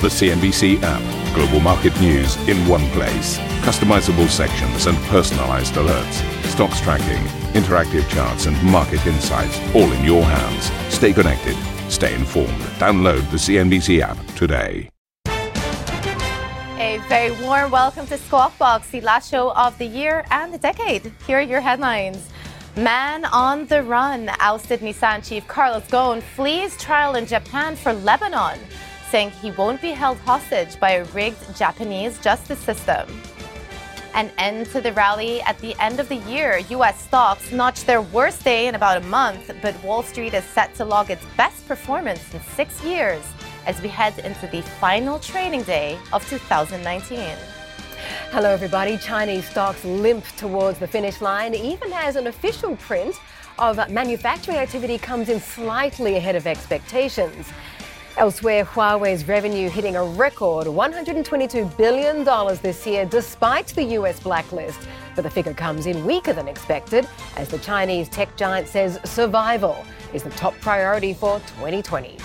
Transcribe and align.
The 0.00 0.06
CNBC 0.06 0.80
app. 0.84 1.34
Global 1.34 1.58
market 1.58 2.00
news 2.00 2.36
in 2.48 2.56
one 2.68 2.88
place. 2.90 3.36
Customizable 3.66 4.28
sections 4.28 4.86
and 4.86 4.96
personalized 5.08 5.74
alerts. 5.74 6.22
Stocks 6.44 6.80
tracking, 6.80 7.20
interactive 7.60 8.08
charts, 8.08 8.46
and 8.46 8.56
market 8.62 9.04
insights 9.08 9.58
all 9.74 9.90
in 9.90 10.04
your 10.04 10.22
hands. 10.22 10.70
Stay 10.94 11.12
connected. 11.12 11.56
Stay 11.90 12.14
informed. 12.14 12.60
Download 12.78 13.28
the 13.32 13.38
CNBC 13.38 13.98
app 14.00 14.16
today. 14.36 14.88
A 16.78 17.00
very 17.08 17.32
warm 17.42 17.72
welcome 17.72 18.06
to 18.06 18.18
Squawk 18.18 18.56
Box, 18.56 18.90
the 18.90 19.00
last 19.00 19.28
show 19.28 19.52
of 19.54 19.76
the 19.78 19.86
year 19.86 20.24
and 20.30 20.54
the 20.54 20.58
decade. 20.58 21.12
Here 21.26 21.38
are 21.38 21.42
your 21.42 21.60
headlines. 21.60 22.28
Man 22.76 23.24
on 23.24 23.66
the 23.66 23.82
run. 23.82 24.28
Ousted 24.38 24.78
Nissan 24.78 25.28
chief 25.28 25.48
Carlos 25.48 25.88
Ghosn 25.88 26.22
flees 26.22 26.76
trial 26.76 27.16
in 27.16 27.26
Japan 27.26 27.74
for 27.74 27.92
Lebanon 27.92 28.60
saying 29.10 29.30
he 29.30 29.50
won't 29.52 29.80
be 29.80 29.90
held 29.90 30.18
hostage 30.18 30.78
by 30.78 30.90
a 30.92 31.04
rigged 31.06 31.56
Japanese 31.56 32.18
justice 32.20 32.58
system. 32.58 33.06
An 34.14 34.30
end 34.38 34.66
to 34.70 34.80
the 34.80 34.92
rally 34.92 35.40
at 35.42 35.58
the 35.58 35.74
end 35.80 36.00
of 36.00 36.08
the 36.08 36.16
year. 36.16 36.58
U.S. 36.70 37.02
stocks 37.02 37.52
notched 37.52 37.86
their 37.86 38.02
worst 38.02 38.44
day 38.44 38.66
in 38.66 38.74
about 38.74 38.96
a 38.96 39.06
month, 39.06 39.50
but 39.62 39.80
Wall 39.84 40.02
Street 40.02 40.34
is 40.34 40.44
set 40.44 40.74
to 40.76 40.84
log 40.84 41.10
its 41.10 41.24
best 41.36 41.66
performance 41.68 42.34
in 42.34 42.40
six 42.40 42.82
years 42.82 43.22
as 43.66 43.80
we 43.82 43.88
head 43.88 44.18
into 44.20 44.46
the 44.48 44.62
final 44.62 45.18
trading 45.18 45.62
day 45.62 45.98
of 46.12 46.28
2019. 46.28 47.36
Hello, 48.30 48.50
everybody. 48.50 48.96
Chinese 48.98 49.48
stocks 49.48 49.84
limp 49.84 50.24
towards 50.36 50.78
the 50.78 50.86
finish 50.86 51.20
line, 51.20 51.54
even 51.54 51.92
as 51.92 52.16
an 52.16 52.26
official 52.26 52.76
print 52.76 53.14
of 53.58 53.76
manufacturing 53.90 54.56
activity 54.56 54.98
comes 54.98 55.28
in 55.28 55.40
slightly 55.40 56.16
ahead 56.16 56.36
of 56.36 56.46
expectations. 56.46 57.48
Elsewhere, 58.18 58.64
Huawei's 58.64 59.28
revenue 59.28 59.70
hitting 59.70 59.94
a 59.94 60.02
record 60.02 60.66
$122 60.66 61.76
billion 61.76 62.24
this 62.60 62.84
year, 62.84 63.06
despite 63.06 63.68
the 63.68 63.84
US 63.94 64.18
blacklist. 64.18 64.80
But 65.14 65.22
the 65.22 65.30
figure 65.30 65.54
comes 65.54 65.86
in 65.86 66.04
weaker 66.04 66.32
than 66.32 66.48
expected, 66.48 67.06
as 67.36 67.46
the 67.48 67.58
Chinese 67.58 68.08
tech 68.08 68.36
giant 68.36 68.66
says 68.66 68.98
survival 69.04 69.84
is 70.12 70.24
the 70.24 70.30
top 70.30 70.58
priority 70.60 71.14
for 71.14 71.38
2020. 71.60 72.18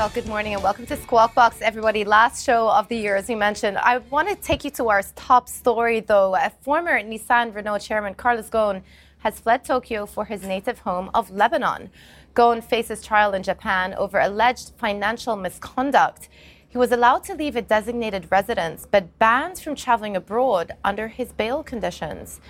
Well, 0.00 0.08
good 0.08 0.28
morning 0.28 0.54
and 0.54 0.62
welcome 0.62 0.86
to 0.86 0.96
Squawk 0.96 1.34
Box, 1.34 1.60
everybody. 1.60 2.04
Last 2.04 2.46
show 2.46 2.70
of 2.70 2.88
the 2.88 2.96
year, 2.96 3.16
as 3.16 3.28
we 3.28 3.34
mentioned. 3.34 3.76
I 3.76 3.98
want 3.98 4.30
to 4.30 4.34
take 4.34 4.64
you 4.64 4.70
to 4.70 4.88
our 4.88 5.02
top 5.14 5.46
story, 5.46 6.00
though. 6.00 6.34
A 6.34 6.48
former 6.62 7.02
Nissan 7.02 7.54
Renault 7.54 7.80
chairman, 7.80 8.14
Carlos 8.14 8.48
Ghosn, 8.48 8.80
has 9.18 9.38
fled 9.38 9.62
Tokyo 9.62 10.06
for 10.06 10.24
his 10.24 10.42
native 10.42 10.78
home 10.78 11.10
of 11.12 11.30
Lebanon. 11.30 11.90
Ghosn 12.34 12.64
faces 12.64 13.02
trial 13.04 13.34
in 13.34 13.42
Japan 13.42 13.92
over 13.92 14.18
alleged 14.18 14.72
financial 14.78 15.36
misconduct. 15.36 16.30
He 16.66 16.78
was 16.78 16.92
allowed 16.92 17.22
to 17.24 17.34
leave 17.34 17.54
a 17.54 17.60
designated 17.60 18.28
residence, 18.30 18.86
but 18.90 19.18
banned 19.18 19.58
from 19.58 19.74
traveling 19.74 20.16
abroad 20.16 20.72
under 20.82 21.08
his 21.08 21.30
bail 21.32 21.62
conditions. 21.62 22.40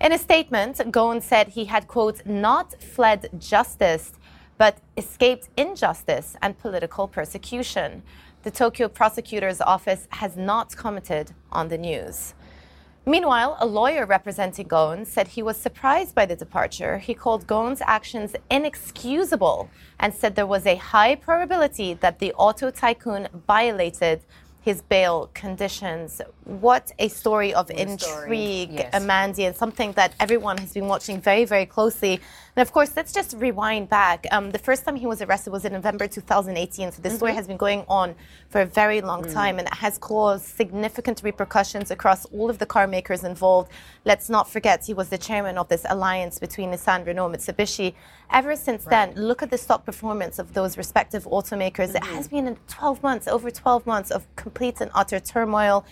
In 0.00 0.10
a 0.10 0.18
statement, 0.18 0.78
Ghosn 0.78 1.22
said 1.22 1.50
he 1.50 1.66
had, 1.66 1.86
quote, 1.86 2.26
not 2.26 2.82
fled 2.82 3.30
justice 3.38 4.10
but 4.58 4.78
escaped 4.96 5.48
injustice 5.56 6.36
and 6.42 6.58
political 6.58 7.08
persecution. 7.08 8.02
The 8.42 8.50
Tokyo 8.50 8.88
prosecutor's 8.88 9.60
office 9.60 10.06
has 10.10 10.36
not 10.36 10.76
commented 10.76 11.32
on 11.50 11.68
the 11.68 11.78
news. 11.78 12.34
Meanwhile, 13.08 13.56
a 13.60 13.66
lawyer 13.66 14.04
representing 14.04 14.66
Ghosn 14.66 15.06
said 15.06 15.28
he 15.28 15.42
was 15.42 15.56
surprised 15.56 16.12
by 16.14 16.26
the 16.26 16.34
departure. 16.34 16.98
He 16.98 17.14
called 17.14 17.46
Ghosn's 17.46 17.82
actions 17.86 18.34
inexcusable 18.50 19.70
and 20.00 20.12
said 20.12 20.34
there 20.34 20.44
was 20.44 20.66
a 20.66 20.74
high 20.74 21.14
probability 21.14 21.94
that 21.94 22.18
the 22.18 22.32
auto 22.32 22.70
tycoon 22.70 23.28
violated 23.46 24.22
his 24.60 24.82
bail 24.82 25.30
conditions. 25.34 26.20
What 26.46 26.92
a 27.00 27.08
story 27.08 27.52
of 27.52 27.68
what 27.68 27.76
intrigue, 27.76 28.74
yes. 28.74 28.90
Amanda, 28.94 29.46
and 29.46 29.56
something 29.56 29.90
that 29.92 30.14
everyone 30.20 30.58
has 30.58 30.72
been 30.72 30.86
watching 30.86 31.20
very, 31.20 31.44
very 31.44 31.66
closely. 31.66 32.20
And 32.54 32.62
of 32.62 32.72
course, 32.72 32.92
let's 32.94 33.12
just 33.12 33.34
rewind 33.36 33.88
back. 33.88 34.28
Um, 34.30 34.52
the 34.52 34.58
first 34.60 34.84
time 34.84 34.94
he 34.94 35.06
was 35.06 35.20
arrested 35.20 35.50
was 35.52 35.64
in 35.64 35.72
November 35.72 36.06
2018. 36.06 36.92
So 36.92 37.02
this 37.02 37.10
mm-hmm. 37.10 37.16
story 37.16 37.34
has 37.34 37.48
been 37.48 37.56
going 37.56 37.84
on 37.88 38.14
for 38.48 38.60
a 38.60 38.64
very 38.64 39.00
long 39.00 39.24
mm. 39.24 39.32
time 39.32 39.58
and 39.58 39.66
it 39.66 39.74
has 39.74 39.98
caused 39.98 40.44
significant 40.44 41.20
repercussions 41.24 41.90
across 41.90 42.26
all 42.26 42.48
of 42.48 42.58
the 42.58 42.64
car 42.64 42.86
makers 42.86 43.24
involved. 43.24 43.72
Let's 44.04 44.30
not 44.30 44.48
forget 44.48 44.86
he 44.86 44.94
was 44.94 45.08
the 45.08 45.18
chairman 45.18 45.58
of 45.58 45.68
this 45.68 45.84
alliance 45.88 46.38
between 46.38 46.70
Nissan, 46.70 47.04
Renault, 47.04 47.30
Mitsubishi. 47.30 47.92
Ever 48.30 48.54
since 48.54 48.86
right. 48.86 49.14
then, 49.14 49.22
look 49.22 49.42
at 49.42 49.50
the 49.50 49.58
stock 49.58 49.84
performance 49.84 50.38
of 50.38 50.54
those 50.54 50.78
respective 50.78 51.24
automakers. 51.24 51.88
Mm-hmm. 51.88 51.96
It 51.96 52.04
has 52.04 52.28
been 52.28 52.56
12 52.68 53.02
months, 53.02 53.26
over 53.26 53.50
12 53.50 53.84
months 53.84 54.12
of 54.12 54.24
complete 54.36 54.80
and 54.80 54.92
utter 54.94 55.18
turmoil 55.18 55.84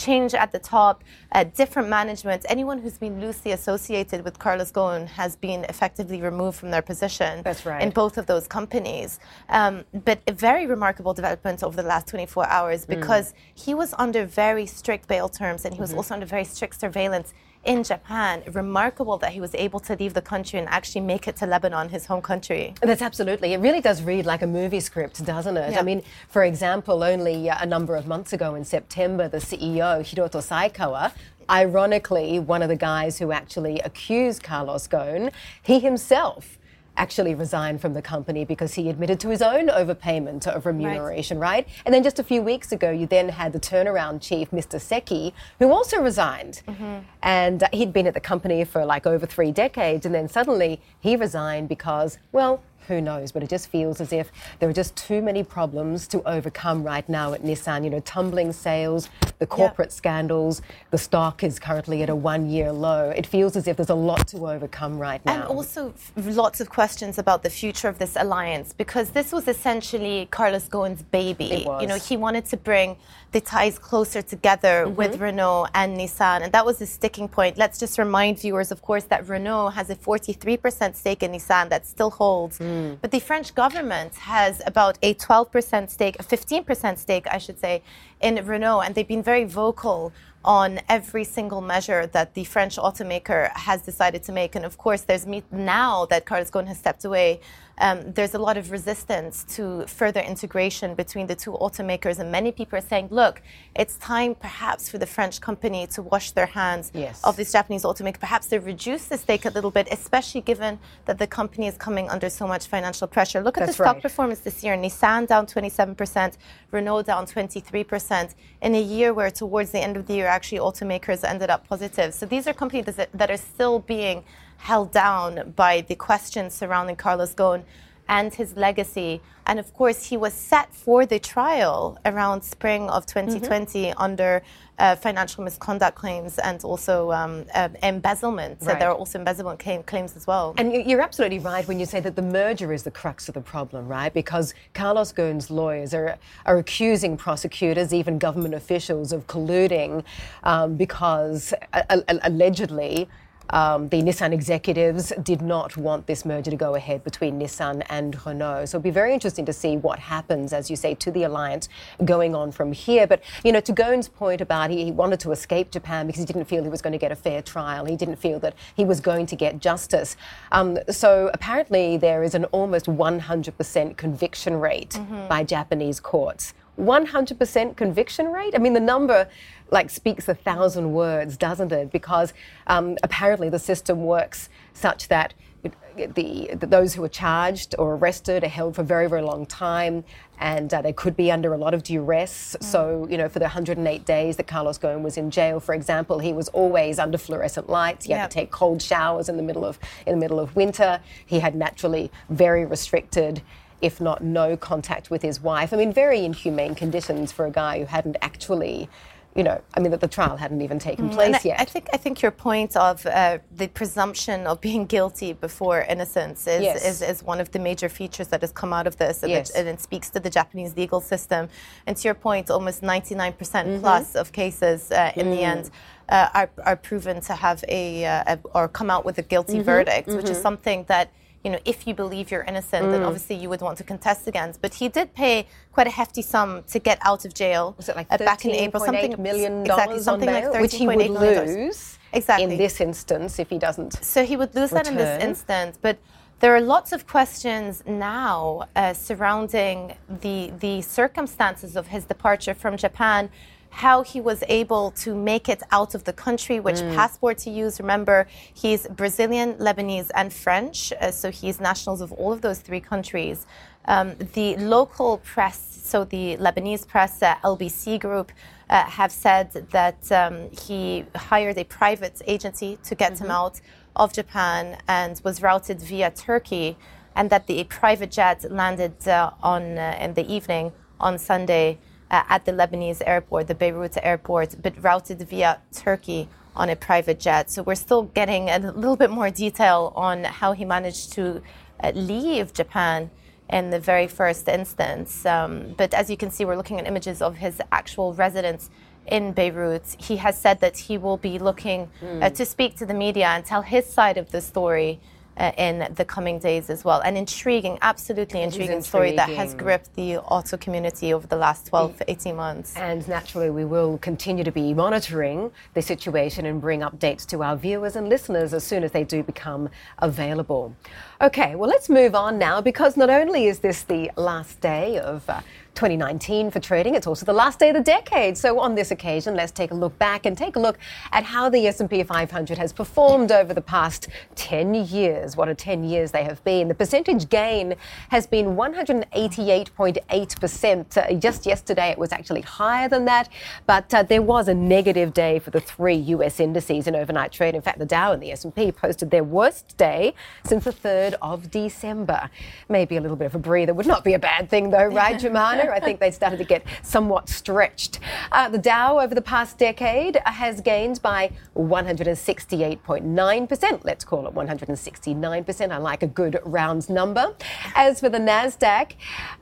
change 0.00 0.34
at 0.34 0.50
the 0.52 0.58
top, 0.58 1.04
uh, 1.32 1.44
different 1.44 1.88
management. 1.88 2.44
Anyone 2.48 2.78
who's 2.78 2.98
been 2.98 3.20
loosely 3.20 3.52
associated 3.52 4.24
with 4.24 4.38
Carlos 4.38 4.72
Ghosn 4.72 5.06
has 5.08 5.36
been 5.36 5.64
effectively 5.64 6.22
removed 6.22 6.56
from 6.58 6.70
their 6.70 6.82
position 6.82 7.42
That's 7.42 7.66
right. 7.66 7.82
in 7.82 7.90
both 7.90 8.16
of 8.16 8.26
those 8.26 8.46
companies. 8.46 9.20
Um, 9.48 9.84
but 9.92 10.20
a 10.26 10.32
very 10.32 10.66
remarkable 10.66 11.14
development 11.14 11.62
over 11.62 11.76
the 11.76 11.88
last 11.88 12.08
24 12.08 12.46
hours 12.48 12.84
mm. 12.84 12.88
because 12.88 13.32
mm. 13.32 13.34
he 13.64 13.74
was 13.74 13.94
under 13.98 14.24
very 14.24 14.66
strict 14.66 15.06
bail 15.06 15.28
terms 15.28 15.64
and 15.64 15.74
he 15.74 15.80
was 15.80 15.90
mm-hmm. 15.90 15.98
also 15.98 16.14
under 16.14 16.26
very 16.26 16.44
strict 16.44 16.80
surveillance 16.80 17.34
in 17.64 17.82
Japan. 17.82 18.42
Remarkable 18.52 19.18
that 19.18 19.32
he 19.32 19.40
was 19.40 19.54
able 19.54 19.80
to 19.80 19.96
leave 19.96 20.14
the 20.14 20.22
country 20.22 20.58
and 20.58 20.68
actually 20.68 21.02
make 21.02 21.28
it 21.28 21.36
to 21.36 21.46
Lebanon, 21.46 21.88
his 21.88 22.06
home 22.06 22.22
country. 22.22 22.74
That's 22.80 23.02
absolutely. 23.02 23.52
It 23.52 23.60
really 23.60 23.80
does 23.80 24.02
read 24.02 24.26
like 24.26 24.42
a 24.42 24.46
movie 24.46 24.80
script, 24.80 25.24
doesn't 25.24 25.56
it? 25.56 25.72
Yeah. 25.72 25.80
I 25.80 25.82
mean, 25.82 26.02
for 26.28 26.44
example, 26.44 27.02
only 27.02 27.50
uh, 27.50 27.56
a 27.60 27.66
number 27.66 27.96
of 27.96 28.06
months 28.06 28.32
ago 28.32 28.54
in 28.54 28.64
September, 28.64 29.28
the 29.28 29.38
CEO, 29.38 30.00
Hiroto 30.00 30.40
Saikawa, 30.40 31.12
ironically, 31.50 32.38
one 32.38 32.62
of 32.62 32.68
the 32.68 32.76
guys 32.76 33.18
who 33.18 33.32
actually 33.32 33.80
accused 33.80 34.42
Carlos 34.42 34.86
Ghosn, 34.86 35.32
he 35.62 35.80
himself 35.80 36.58
actually 36.96 37.34
resigned 37.34 37.80
from 37.80 37.94
the 37.94 38.02
company 38.02 38.44
because 38.44 38.74
he 38.74 38.90
admitted 38.90 39.20
to 39.20 39.28
his 39.28 39.42
own 39.42 39.68
overpayment 39.68 40.46
of 40.46 40.66
remuneration, 40.66 41.38
right? 41.38 41.66
right? 41.66 41.68
And 41.84 41.94
then 41.94 42.02
just 42.02 42.18
a 42.18 42.24
few 42.24 42.42
weeks 42.42 42.72
ago, 42.72 42.90
you 42.90 43.06
then 43.06 43.28
had 43.28 43.52
the 43.52 43.60
turnaround 43.60 44.20
chief, 44.20 44.50
Mr. 44.50 44.80
Seki, 44.80 45.34
who 45.58 45.70
also 45.70 46.00
resigned. 46.00 46.62
Mm-hmm. 46.68 46.98
And 47.22 47.62
uh, 47.62 47.68
he'd 47.72 47.92
been 47.92 48.06
at 48.06 48.14
the 48.14 48.20
company 48.20 48.64
for 48.64 48.84
like 48.84 49.06
over 49.06 49.26
three 49.26 49.52
decades. 49.52 50.04
And 50.06 50.14
then 50.14 50.28
suddenly 50.28 50.80
he 51.00 51.16
resigned 51.16 51.68
because, 51.68 52.18
well, 52.32 52.62
who 52.88 53.00
knows? 53.00 53.32
But 53.32 53.42
it 53.42 53.48
just 53.48 53.68
feels 53.68 54.00
as 54.00 54.12
if 54.12 54.30
there 54.58 54.68
are 54.68 54.72
just 54.72 54.96
too 54.96 55.22
many 55.22 55.42
problems 55.42 56.06
to 56.08 56.22
overcome 56.28 56.82
right 56.82 57.08
now 57.08 57.32
at 57.32 57.42
Nissan. 57.42 57.84
You 57.84 57.90
know, 57.90 58.00
tumbling 58.00 58.52
sales, 58.52 59.08
the 59.38 59.46
corporate 59.46 59.92
scandals, 59.92 60.62
the 60.90 60.98
stock 60.98 61.42
is 61.42 61.58
currently 61.58 62.02
at 62.02 62.10
a 62.10 62.16
one 62.16 62.48
year 62.48 62.72
low. 62.72 63.10
It 63.10 63.26
feels 63.26 63.56
as 63.56 63.66
if 63.66 63.76
there's 63.76 63.90
a 63.90 63.94
lot 63.94 64.28
to 64.28 64.48
overcome 64.48 64.98
right 64.98 65.24
now. 65.24 65.34
And 65.34 65.44
also 65.44 65.94
lots 66.16 66.60
of 66.60 66.68
questions 66.68 67.18
about 67.18 67.42
the 67.42 67.50
future 67.50 67.88
of 67.88 67.98
this 67.98 68.16
alliance 68.16 68.72
because 68.72 69.10
this 69.10 69.32
was 69.32 69.48
essentially 69.48 70.28
Carlos 70.30 70.68
Ghosn's 70.68 71.02
baby. 71.02 71.66
You 71.80 71.86
know, 71.86 71.96
he 71.96 72.16
wanted 72.16 72.44
to 72.46 72.56
bring 72.56 72.96
the 73.32 73.40
ties 73.40 73.78
closer 73.78 74.22
together 74.22 74.84
mm-hmm. 74.86 74.96
with 74.96 75.20
Renault 75.20 75.68
and 75.74 75.96
Nissan. 75.96 76.42
And 76.42 76.52
that 76.52 76.66
was 76.66 76.78
the 76.78 76.86
sticking 76.86 77.28
point. 77.28 77.56
Let's 77.56 77.78
just 77.78 77.98
remind 77.98 78.40
viewers, 78.40 78.72
of 78.72 78.82
course, 78.82 79.04
that 79.04 79.28
Renault 79.28 79.70
has 79.70 79.90
a 79.90 79.96
43% 79.96 80.94
stake 80.96 81.22
in 81.22 81.32
Nissan 81.32 81.68
that 81.70 81.86
still 81.86 82.10
holds. 82.10 82.58
Mm. 82.58 82.79
Mm. 82.80 82.98
But 83.00 83.10
the 83.10 83.20
French 83.20 83.54
government 83.54 84.14
has 84.14 84.62
about 84.66 84.98
a 85.02 85.14
12% 85.14 85.90
stake, 85.90 86.16
a 86.18 86.22
15% 86.22 86.98
stake, 86.98 87.26
I 87.30 87.38
should 87.38 87.58
say, 87.58 87.82
in 88.20 88.34
Renault, 88.46 88.80
and 88.80 88.94
they've 88.94 89.12
been 89.16 89.22
very 89.22 89.44
vocal 89.44 90.12
on 90.44 90.80
every 90.88 91.24
single 91.24 91.60
measure 91.60 92.06
that 92.06 92.34
the 92.34 92.44
French 92.44 92.76
automaker 92.76 93.54
has 93.56 93.82
decided 93.82 94.22
to 94.22 94.32
make. 94.32 94.54
And 94.54 94.64
of 94.64 94.78
course, 94.78 95.02
there's 95.02 95.26
now 95.50 96.06
that 96.06 96.24
Carlos 96.24 96.50
Ghosn 96.50 96.66
has 96.66 96.78
stepped 96.78 97.04
away 97.04 97.40
um, 97.80 98.12
there's 98.12 98.34
a 98.34 98.38
lot 98.38 98.56
of 98.56 98.70
resistance 98.70 99.44
to 99.56 99.86
further 99.86 100.20
integration 100.20 100.94
between 100.94 101.26
the 101.26 101.34
two 101.34 101.52
automakers. 101.52 102.18
And 102.18 102.30
many 102.30 102.52
people 102.52 102.78
are 102.78 102.82
saying, 102.82 103.08
look, 103.10 103.42
it's 103.74 103.96
time 103.96 104.34
perhaps 104.34 104.88
for 104.90 104.98
the 104.98 105.06
French 105.06 105.40
company 105.40 105.86
to 105.88 106.02
wash 106.02 106.32
their 106.32 106.46
hands 106.46 106.92
yes. 106.94 107.22
of 107.24 107.36
this 107.36 107.52
Japanese 107.52 107.84
automaker. 107.84 108.20
Perhaps 108.20 108.48
they 108.48 108.58
reduce 108.58 109.06
the 109.06 109.16
stake 109.16 109.46
a 109.46 109.50
little 109.50 109.70
bit, 109.70 109.88
especially 109.90 110.42
given 110.42 110.78
that 111.06 111.18
the 111.18 111.26
company 111.26 111.66
is 111.66 111.76
coming 111.78 112.08
under 112.10 112.28
so 112.28 112.46
much 112.46 112.66
financial 112.66 113.08
pressure. 113.08 113.40
Look 113.40 113.56
at 113.56 113.60
That's 113.60 113.78
the 113.78 113.84
stock 113.84 113.94
right. 113.94 114.02
performance 114.02 114.40
this 114.40 114.62
year. 114.62 114.76
Nissan 114.76 115.26
down 115.26 115.46
27%, 115.46 116.36
Renault 116.70 117.02
down 117.02 117.24
23%, 117.24 118.34
in 118.60 118.74
a 118.74 118.82
year 118.82 119.14
where 119.14 119.30
towards 119.30 119.70
the 119.70 119.80
end 119.80 119.96
of 119.96 120.06
the 120.06 120.14
year, 120.14 120.26
actually 120.26 120.58
automakers 120.58 121.24
ended 121.24 121.48
up 121.48 121.66
positive. 121.66 122.12
So 122.12 122.26
these 122.26 122.46
are 122.46 122.52
companies 122.52 122.84
that 122.96 123.30
are 123.30 123.36
still 123.38 123.78
being 123.78 124.22
held 124.60 124.92
down 124.92 125.52
by 125.56 125.80
the 125.82 125.94
questions 125.94 126.54
surrounding 126.54 126.96
Carlos 126.96 127.34
Ghosn. 127.34 127.64
and 128.10 128.34
his 128.34 128.56
legacy. 128.56 129.20
And 129.46 129.58
of 129.58 129.72
course, 129.72 130.04
he 130.04 130.16
was 130.16 130.34
set 130.34 130.74
for 130.74 131.06
the 131.06 131.18
trial 131.18 131.96
around 132.04 132.42
spring 132.42 132.90
of 132.90 133.06
2020 133.06 133.84
mm-hmm. 133.84 134.02
under 134.02 134.42
uh, 134.78 134.96
financial 134.96 135.44
misconduct 135.44 135.96
claims 135.96 136.38
and 136.38 136.62
also 136.64 137.12
um, 137.12 137.44
uh, 137.54 137.68
embezzlement. 137.82 138.62
So 138.62 138.74
there 138.74 138.90
are 138.90 138.94
also 138.94 139.18
embezzlement 139.18 139.60
claim, 139.60 139.82
claims 139.84 140.16
as 140.16 140.26
well. 140.26 140.54
And 140.58 140.72
you're 140.72 141.00
absolutely 141.00 141.38
right 141.38 141.66
when 141.68 141.78
you 141.78 141.86
say 141.86 142.00
that 142.00 142.16
the 142.16 142.22
merger 142.22 142.72
is 142.72 142.82
the 142.82 142.90
crux 142.90 143.28
of 143.28 143.34
the 143.34 143.40
problem, 143.40 143.86
right? 143.86 144.12
Because 144.12 144.54
Carlos 144.74 145.12
Ghosn's 145.12 145.50
lawyers 145.50 145.94
are, 145.94 146.18
are 146.46 146.58
accusing 146.58 147.16
prosecutors, 147.16 147.94
even 147.94 148.18
government 148.18 148.54
officials, 148.54 149.12
of 149.12 149.26
colluding 149.28 150.04
um, 150.42 150.76
because 150.76 151.54
uh, 151.72 152.00
allegedly 152.22 153.08
um, 153.50 153.88
the 153.88 154.02
Nissan 154.02 154.32
executives 154.32 155.12
did 155.22 155.42
not 155.42 155.76
want 155.76 156.06
this 156.06 156.24
merger 156.24 156.50
to 156.50 156.56
go 156.56 156.74
ahead 156.74 157.04
between 157.04 157.38
Nissan 157.38 157.84
and 157.88 158.14
Renault. 158.24 158.66
So 158.66 158.78
it'll 158.78 158.84
be 158.84 158.90
very 158.90 159.12
interesting 159.12 159.44
to 159.46 159.52
see 159.52 159.76
what 159.76 159.98
happens, 159.98 160.52
as 160.52 160.70
you 160.70 160.76
say, 160.76 160.94
to 160.94 161.10
the 161.10 161.24
alliance 161.24 161.68
going 162.04 162.34
on 162.34 162.52
from 162.52 162.72
here. 162.72 163.06
But, 163.06 163.22
you 163.44 163.52
know, 163.52 163.60
to 163.60 163.72
Ghosn's 163.72 164.08
point 164.08 164.40
about 164.40 164.70
he, 164.70 164.84
he 164.84 164.92
wanted 164.92 165.20
to 165.20 165.32
escape 165.32 165.70
Japan 165.70 166.06
because 166.06 166.20
he 166.20 166.26
didn't 166.26 166.44
feel 166.44 166.62
he 166.62 166.68
was 166.68 166.82
going 166.82 166.92
to 166.92 166.98
get 166.98 167.12
a 167.12 167.16
fair 167.16 167.42
trial. 167.42 167.84
He 167.84 167.96
didn't 167.96 168.16
feel 168.16 168.38
that 168.40 168.54
he 168.76 168.84
was 168.84 169.00
going 169.00 169.26
to 169.26 169.36
get 169.36 169.60
justice. 169.60 170.16
Um, 170.52 170.78
so 170.88 171.30
apparently 171.34 171.96
there 171.96 172.22
is 172.22 172.34
an 172.34 172.44
almost 172.46 172.86
100% 172.86 173.96
conviction 173.96 174.60
rate 174.60 174.90
mm-hmm. 174.90 175.28
by 175.28 175.44
Japanese 175.44 176.00
courts. 176.00 176.54
100% 176.78 177.76
conviction 177.76 178.32
rate? 178.32 178.54
I 178.54 178.58
mean, 178.58 178.72
the 178.72 178.80
number 178.80 179.28
like 179.70 179.90
speaks 179.90 180.28
a 180.28 180.34
thousand 180.34 180.92
words, 180.92 181.36
doesn't 181.36 181.72
it? 181.72 181.90
Because 181.90 182.32
um, 182.66 182.96
apparently 183.02 183.48
the 183.48 183.58
system 183.58 184.04
works 184.04 184.48
such 184.72 185.08
that 185.08 185.34
the, 185.62 186.50
the, 186.54 186.66
those 186.66 186.94
who 186.94 187.04
are 187.04 187.08
charged 187.08 187.74
or 187.78 187.94
arrested 187.94 188.44
are 188.44 188.48
held 188.48 188.74
for 188.74 188.82
a 188.82 188.84
very, 188.84 189.08
very 189.08 189.22
long 189.22 189.46
time, 189.46 190.04
and 190.38 190.72
uh, 190.72 190.80
they 190.80 190.92
could 190.92 191.16
be 191.16 191.30
under 191.30 191.52
a 191.52 191.58
lot 191.58 191.74
of 191.74 191.82
duress. 191.82 192.56
Mm. 192.58 192.64
So, 192.64 193.06
you 193.10 193.18
know, 193.18 193.28
for 193.28 193.38
the 193.38 193.44
108 193.44 194.04
days 194.04 194.36
that 194.36 194.46
Carlos 194.46 194.78
Ghosn 194.78 195.02
was 195.02 195.16
in 195.16 195.30
jail, 195.30 195.60
for 195.60 195.74
example, 195.74 196.18
he 196.18 196.32
was 196.32 196.48
always 196.48 196.98
under 196.98 197.18
fluorescent 197.18 197.68
lights. 197.68 198.06
He 198.06 198.10
yep. 198.10 198.20
had 198.20 198.30
to 198.30 198.34
take 198.34 198.50
cold 198.50 198.80
showers 198.80 199.28
in 199.28 199.36
the 199.36 199.42
middle 199.42 199.64
of 199.64 199.78
in 200.06 200.14
the 200.14 200.20
middle 200.20 200.40
of 200.40 200.56
winter. 200.56 201.00
He 201.26 201.40
had 201.40 201.54
naturally 201.54 202.10
very 202.28 202.64
restricted 202.64 203.42
if 203.82 203.98
not 203.98 204.22
no 204.22 204.58
contact 204.58 205.10
with 205.10 205.22
his 205.22 205.40
wife. 205.40 205.72
I 205.72 205.76
mean, 205.76 205.90
very 205.90 206.22
inhumane 206.22 206.74
conditions 206.74 207.32
for 207.32 207.46
a 207.46 207.50
guy 207.50 207.78
who 207.78 207.86
hadn't 207.86 208.16
actually 208.20 208.90
you 209.36 209.44
know, 209.44 209.60
I 209.74 209.80
mean, 209.80 209.92
that 209.92 210.00
the 210.00 210.08
trial 210.08 210.36
hadn't 210.36 210.60
even 210.60 210.80
taken 210.80 211.08
mm, 211.08 211.12
place 211.12 211.44
yet. 211.44 211.60
I 211.60 211.64
think 211.64 211.88
I 211.92 211.96
think 211.96 212.20
your 212.20 212.32
point 212.32 212.76
of 212.76 213.06
uh, 213.06 213.38
the 213.54 213.68
presumption 213.68 214.46
of 214.46 214.60
being 214.60 214.86
guilty 214.86 215.32
before 215.34 215.82
innocence 215.82 216.48
is, 216.48 216.62
yes. 216.62 216.84
is, 216.84 217.00
is, 217.00 217.22
one 217.22 217.40
of 217.40 217.52
the 217.52 217.60
major 217.60 217.88
features 217.88 218.28
that 218.28 218.40
has 218.40 218.50
come 218.50 218.72
out 218.72 218.88
of 218.88 218.96
this, 218.96 219.22
and, 219.22 219.30
yes. 219.30 219.50
it, 219.50 219.60
and 219.60 219.68
it 219.68 219.80
speaks 219.80 220.10
to 220.10 220.20
the 220.20 220.30
Japanese 220.30 220.76
legal 220.76 221.00
system. 221.00 221.48
And 221.86 221.96
to 221.96 222.08
your 222.08 222.14
point, 222.14 222.50
almost 222.50 222.82
99% 222.82 223.36
mm 223.36 223.64
hmm 223.64 223.80
plus 223.80 224.14
of 224.14 224.30
cases 224.32 224.90
uh, 224.92 225.12
in 225.16 225.26
mm. 225.26 225.36
the 225.36 225.42
end. 225.42 225.70
Uh, 226.08 226.28
are, 226.34 226.50
are 226.66 226.76
proven 226.76 227.20
to 227.20 227.34
have 227.34 227.64
a, 227.68 228.04
uh, 228.04 228.24
a, 228.34 228.38
or 228.52 228.66
come 228.66 228.90
out 228.90 229.04
with 229.04 229.16
a 229.18 229.22
guilty 229.22 229.54
mm-hmm, 229.54 229.62
verdict, 229.62 230.08
mm-hmm. 230.08 230.16
which 230.16 230.24
is 230.24 230.32
mm-hmm. 230.32 230.42
something 230.42 230.84
that 230.88 231.12
you 231.44 231.50
know, 231.50 231.58
if 231.64 231.86
you 231.86 231.94
believe 231.94 232.30
you're 232.30 232.42
innocent, 232.42 232.86
mm. 232.86 232.92
then 232.92 233.02
obviously 233.02 233.36
you 233.36 233.48
would 233.48 233.62
want 233.62 233.78
to 233.78 233.84
contest 233.84 234.28
against. 234.28 234.60
But 234.60 234.74
he 234.74 234.88
did 234.88 235.14
pay 235.14 235.46
quite 235.72 235.86
a 235.86 235.90
hefty 235.90 236.22
sum 236.22 236.62
to 236.64 236.78
get 236.78 236.98
out 237.02 237.24
of 237.24 237.32
jail. 237.32 237.74
Was 237.76 237.88
it 237.88 237.96
like 237.96 238.08
uh, 238.10 238.18
back 238.18 238.44
in 238.44 238.50
April? 238.50 238.84
Something 238.84 239.22
million 239.22 239.62
exactly 239.62 240.00
something 240.00 240.26
bail, 240.26 240.52
like 240.52 240.60
which 240.60 240.74
he 240.74 240.86
would 240.86 240.98
lose. 240.98 241.98
Exactly. 242.12 242.44
In 242.44 242.58
this 242.58 242.80
instance, 242.80 243.38
if 243.38 243.48
he 243.48 243.58
doesn't. 243.58 244.04
So 244.04 244.24
he 244.24 244.36
would 244.36 244.54
lose 244.54 244.72
return. 244.72 244.84
that 244.84 244.90
in 244.90 244.96
this 244.96 245.22
instance, 245.22 245.78
but. 245.80 245.98
There 246.40 246.56
are 246.56 246.60
lots 246.62 246.92
of 246.92 247.06
questions 247.06 247.82
now 247.86 248.66
uh, 248.74 248.94
surrounding 248.94 249.92
the 250.22 250.50
the 250.58 250.80
circumstances 250.80 251.76
of 251.76 251.88
his 251.88 252.06
departure 252.06 252.54
from 252.54 252.78
Japan 252.78 253.28
how 253.70 254.02
he 254.02 254.20
was 254.20 254.42
able 254.48 254.90
to 254.90 255.14
make 255.14 255.48
it 255.48 255.62
out 255.70 255.94
of 255.94 256.04
the 256.04 256.12
country, 256.12 256.60
which 256.60 256.76
mm. 256.76 256.94
passport 256.94 257.38
to 257.38 257.50
use. 257.50 257.80
Remember, 257.80 258.26
he's 258.52 258.86
Brazilian, 258.88 259.54
Lebanese, 259.54 260.10
and 260.14 260.32
French, 260.32 260.92
uh, 261.00 261.10
so 261.10 261.30
he's 261.30 261.60
nationals 261.60 262.00
of 262.00 262.12
all 262.12 262.32
of 262.32 262.42
those 262.42 262.58
three 262.58 262.80
countries. 262.80 263.46
Um, 263.86 264.14
the 264.34 264.56
local 264.56 265.18
press, 265.18 265.80
so 265.84 266.04
the 266.04 266.36
Lebanese 266.36 266.86
press, 266.86 267.22
uh, 267.22 267.36
LBC 267.44 268.00
Group, 268.00 268.32
uh, 268.68 268.84
have 268.84 269.10
said 269.10 269.52
that 269.70 270.12
um, 270.12 270.50
he 270.50 271.04
hired 271.14 271.56
a 271.56 271.64
private 271.64 272.20
agency 272.26 272.78
to 272.84 272.94
get 272.94 273.14
mm-hmm. 273.14 273.26
him 273.26 273.30
out 273.30 273.60
of 273.96 274.12
Japan 274.12 274.78
and 274.88 275.20
was 275.24 275.42
routed 275.42 275.80
via 275.80 276.10
Turkey, 276.10 276.76
and 277.16 277.30
that 277.30 277.46
the 277.46 277.64
private 277.64 278.10
jet 278.10 278.44
landed 278.50 279.08
uh, 279.08 279.30
on 279.42 279.78
uh, 279.78 279.96
in 280.00 280.14
the 280.14 280.26
evening 280.32 280.72
on 281.00 281.18
Sunday 281.18 281.78
uh, 282.10 282.22
at 282.28 282.44
the 282.44 282.52
Lebanese 282.52 283.02
airport, 283.06 283.46
the 283.48 283.54
Beirut 283.54 283.96
airport, 284.02 284.62
but 284.62 284.72
routed 284.82 285.20
via 285.28 285.60
Turkey 285.72 286.28
on 286.56 286.68
a 286.68 286.76
private 286.76 287.20
jet. 287.20 287.50
So 287.50 287.62
we're 287.62 287.74
still 287.74 288.02
getting 288.02 288.50
a 288.50 288.58
little 288.58 288.96
bit 288.96 289.10
more 289.10 289.30
detail 289.30 289.92
on 289.96 290.24
how 290.24 290.52
he 290.52 290.64
managed 290.64 291.12
to 291.12 291.42
uh, 291.82 291.92
leave 291.94 292.52
Japan 292.52 293.10
in 293.48 293.70
the 293.70 293.80
very 293.80 294.06
first 294.06 294.48
instance. 294.48 295.24
Um, 295.26 295.74
but 295.76 295.94
as 295.94 296.10
you 296.10 296.16
can 296.16 296.30
see, 296.30 296.44
we're 296.44 296.56
looking 296.56 296.78
at 296.78 296.86
images 296.86 297.22
of 297.22 297.36
his 297.36 297.60
actual 297.72 298.14
residence 298.14 298.70
in 299.06 299.32
Beirut. 299.32 299.96
He 299.98 300.16
has 300.16 300.38
said 300.40 300.60
that 300.60 300.76
he 300.76 300.98
will 300.98 301.16
be 301.16 301.38
looking 301.38 301.90
mm. 302.00 302.22
uh, 302.22 302.28
hmm. 302.28 302.34
to 302.34 302.46
speak 302.46 302.76
to 302.76 302.86
the 302.86 302.94
media 302.94 303.28
and 303.28 303.44
tell 303.44 303.62
his 303.62 303.86
side 303.86 304.16
of 304.18 304.30
the 304.30 304.40
story 304.40 305.00
uh, 305.40 305.52
in 305.56 305.88
the 305.94 306.04
coming 306.04 306.38
days 306.38 306.68
as 306.68 306.84
well. 306.84 307.00
An 307.00 307.16
intriguing, 307.16 307.78
absolutely 307.80 308.42
intriguing, 308.42 308.76
intriguing, 308.76 308.82
story 308.82 309.16
that 309.16 309.30
has 309.30 309.54
gripped 309.54 309.94
the 309.94 310.18
auto 310.18 310.56
community 310.58 311.14
over 311.14 311.26
the 311.26 311.36
last 311.36 311.66
12, 311.68 311.96
to 311.98 312.10
18 312.10 312.36
months. 312.36 312.76
And 312.76 313.06
naturally, 313.08 313.48
we 313.48 313.64
will 313.64 313.98
continue 313.98 314.44
to 314.44 314.52
be 314.52 314.74
monitoring 314.74 315.50
the 315.74 315.82
situation 315.82 316.44
and 316.44 316.60
bring 316.60 316.80
updates 316.80 317.26
to 317.28 317.42
our 317.42 317.56
viewers 317.56 317.96
and 317.96 318.08
listeners 318.08 318.52
as 318.52 318.64
soon 318.64 318.84
as 318.84 318.92
they 318.92 319.02
do 319.02 319.22
become 319.22 319.70
available. 319.98 320.76
Okay, 321.22 321.54
well, 321.54 321.68
let's 321.68 321.88
move 321.88 322.14
on 322.14 322.38
now 322.38 322.60
because 322.60 322.96
not 322.96 323.08
only 323.08 323.46
is 323.46 323.60
this 323.60 323.82
the 323.82 324.10
last 324.16 324.60
day 324.60 324.98
of 324.98 325.28
uh, 325.28 325.40
2019 325.74 326.50
for 326.50 326.60
trading. 326.60 326.94
It's 326.94 327.06
also 327.06 327.24
the 327.24 327.32
last 327.32 327.58
day 327.58 327.70
of 327.70 327.74
the 327.74 327.82
decade. 327.82 328.36
So 328.36 328.58
on 328.58 328.74
this 328.74 328.90
occasion, 328.90 329.34
let's 329.34 329.52
take 329.52 329.70
a 329.70 329.74
look 329.74 329.98
back 329.98 330.26
and 330.26 330.36
take 330.36 330.56
a 330.56 330.58
look 330.58 330.78
at 331.12 331.24
how 331.24 331.48
the 331.48 331.66
S&P 331.66 332.02
500 332.02 332.58
has 332.58 332.72
performed 332.72 333.32
over 333.32 333.54
the 333.54 333.60
past 333.60 334.08
10 334.34 334.74
years. 334.74 335.36
What 335.36 335.48
a 335.48 335.54
10 335.54 335.84
years 335.84 336.12
they 336.12 336.24
have 336.24 336.42
been. 336.44 336.68
The 336.68 336.74
percentage 336.74 337.28
gain 337.28 337.74
has 338.10 338.26
been 338.26 338.56
188.8%. 338.56 340.96
Uh, 340.96 341.12
just 341.14 341.46
yesterday, 341.46 341.90
it 341.90 341.98
was 341.98 342.12
actually 342.12 342.42
higher 342.42 342.88
than 342.88 343.04
that, 343.06 343.28
but 343.66 343.92
uh, 343.94 344.02
there 344.02 344.22
was 344.22 344.48
a 344.48 344.54
negative 344.54 345.12
day 345.12 345.38
for 345.38 345.50
the 345.50 345.60
three 345.60 345.96
US 345.96 346.40
indices 346.40 346.86
in 346.86 346.96
overnight 346.96 347.32
trade. 347.32 347.54
In 347.54 347.62
fact, 347.62 347.78
the 347.78 347.86
Dow 347.86 348.12
and 348.12 348.22
the 348.22 348.32
S&P 348.32 348.72
posted 348.72 349.10
their 349.10 349.24
worst 349.24 349.76
day 349.76 350.14
since 350.44 350.64
the 350.64 350.72
3rd 350.72 351.14
of 351.22 351.50
December. 351.50 352.30
Maybe 352.68 352.96
a 352.96 353.00
little 353.00 353.16
bit 353.16 353.26
of 353.26 353.34
a 353.34 353.38
breather 353.38 353.74
would 353.74 353.86
not 353.86 354.04
be 354.04 354.14
a 354.14 354.18
bad 354.18 354.50
thing 354.50 354.70
though, 354.70 354.86
right, 354.86 355.18
Jemana? 355.20 355.59
I 355.68 355.80
think 355.80 356.00
they 356.00 356.10
started 356.10 356.38
to 356.38 356.44
get 356.44 356.64
somewhat 356.82 357.28
stretched. 357.28 358.00
Uh, 358.32 358.48
the 358.48 358.58
Dow 358.58 358.98
over 358.98 359.14
the 359.14 359.22
past 359.22 359.58
decade 359.58 360.16
has 360.24 360.60
gained 360.60 361.00
by 361.02 361.30
168.9%. 361.56 363.84
Let's 363.84 364.04
call 364.04 364.26
it 364.26 364.34
169%. 364.34 365.70
I 365.70 365.76
like 365.76 366.02
a 366.02 366.06
good 366.06 366.40
round 366.44 366.88
number. 366.88 367.34
As 367.74 368.00
for 368.00 368.08
the 368.08 368.18
NASDAQ, 368.18 368.92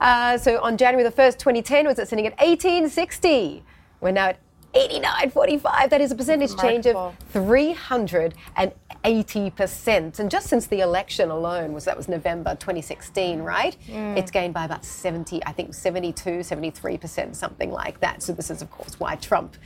uh, 0.01 0.39
so 0.39 0.61
on 0.63 0.77
January 0.77 1.09
the 1.09 1.15
1st, 1.15 1.39
2010, 1.39 1.87
was 1.87 1.99
it 1.99 2.09
sitting 2.09 2.27
at 2.27 2.33
1860? 2.39 3.63
We're 4.01 4.13
now 4.13 4.29
at 4.29 4.39
89.45. 4.75 5.91
That 5.91 6.01
is 6.01 6.13
a 6.13 6.15
percentage 6.15 6.57
change 6.57 6.87
of 6.87 7.17
380%. 7.33 8.33
And 8.57 8.73
just 10.31 10.49
since 10.49 10.67
the 10.67 10.81
election 10.81 11.31
alone 11.31 11.73
was 11.73 11.85
that 11.85 11.97
was 11.97 12.09
November 12.09 12.55
2016, 12.57 13.41
right? 13.41 13.77
Mm. 13.89 14.17
It's 14.17 14.31
gained 14.31 14.55
by 14.55 14.65
about 14.65 14.85
70, 14.85 15.45
I 15.45 15.53
think 15.53 15.75
72, 15.75 16.31
73%, 16.41 17.35
something 17.35 17.71
like 17.71 18.01
that. 18.01 18.23
So 18.23 18.33
this 18.33 18.51
is 18.51 18.63
of 18.63 18.71
course 18.71 18.99
why 18.99 19.17
Trump 19.17 19.57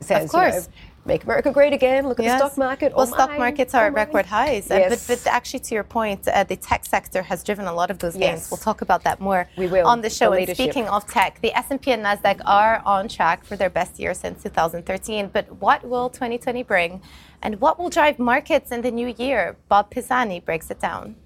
says, 0.00 0.24
of 0.24 0.30
course. 0.30 0.54
You 0.54 0.60
know, 0.60 0.66
make 1.04 1.24
America 1.24 1.50
great 1.50 1.72
again. 1.72 2.08
Look 2.08 2.18
at 2.18 2.24
yes. 2.24 2.40
the 2.40 2.48
stock 2.48 2.58
market. 2.58 2.94
Well, 2.94 3.08
oh 3.08 3.12
stock 3.12 3.36
markets 3.38 3.74
are 3.74 3.84
oh 3.84 3.86
at 3.88 3.94
record 3.94 4.26
highs. 4.26 4.68
Yes. 4.70 5.06
But, 5.06 5.22
but, 5.24 5.32
actually, 5.32 5.60
to 5.60 5.74
your 5.74 5.84
point, 5.84 6.26
uh, 6.28 6.44
the 6.44 6.56
tech 6.56 6.84
sector 6.84 7.22
has 7.22 7.42
driven 7.42 7.66
a 7.66 7.72
lot 7.72 7.90
of 7.90 7.98
those 7.98 8.14
gains. 8.14 8.42
Yes. 8.42 8.50
We'll 8.50 8.58
talk 8.58 8.82
about 8.82 9.02
that 9.04 9.20
more 9.20 9.48
we 9.56 9.66
will. 9.66 9.86
on 9.86 10.00
the 10.00 10.10
show. 10.10 10.30
The 10.30 10.38
and 10.38 10.50
speaking 10.50 10.88
of 10.88 11.06
tech, 11.06 11.40
the 11.40 11.52
S&P 11.56 11.92
and 11.92 12.04
Nasdaq 12.04 12.40
are 12.44 12.82
on 12.84 13.08
track 13.08 13.44
for 13.44 13.56
their 13.56 13.70
best 13.70 13.98
year 13.98 14.14
since 14.14 14.42
2013. 14.42 15.30
But 15.32 15.50
what 15.60 15.84
will 15.84 16.08
2020 16.08 16.62
bring, 16.62 17.02
and 17.42 17.60
what 17.60 17.78
will 17.78 17.90
drive 17.90 18.18
markets 18.18 18.70
in 18.70 18.82
the 18.82 18.90
new 18.90 19.14
year? 19.18 19.56
Bob 19.68 19.90
Pisani 19.90 20.40
breaks 20.40 20.70
it 20.70 20.80
down. 20.80 21.16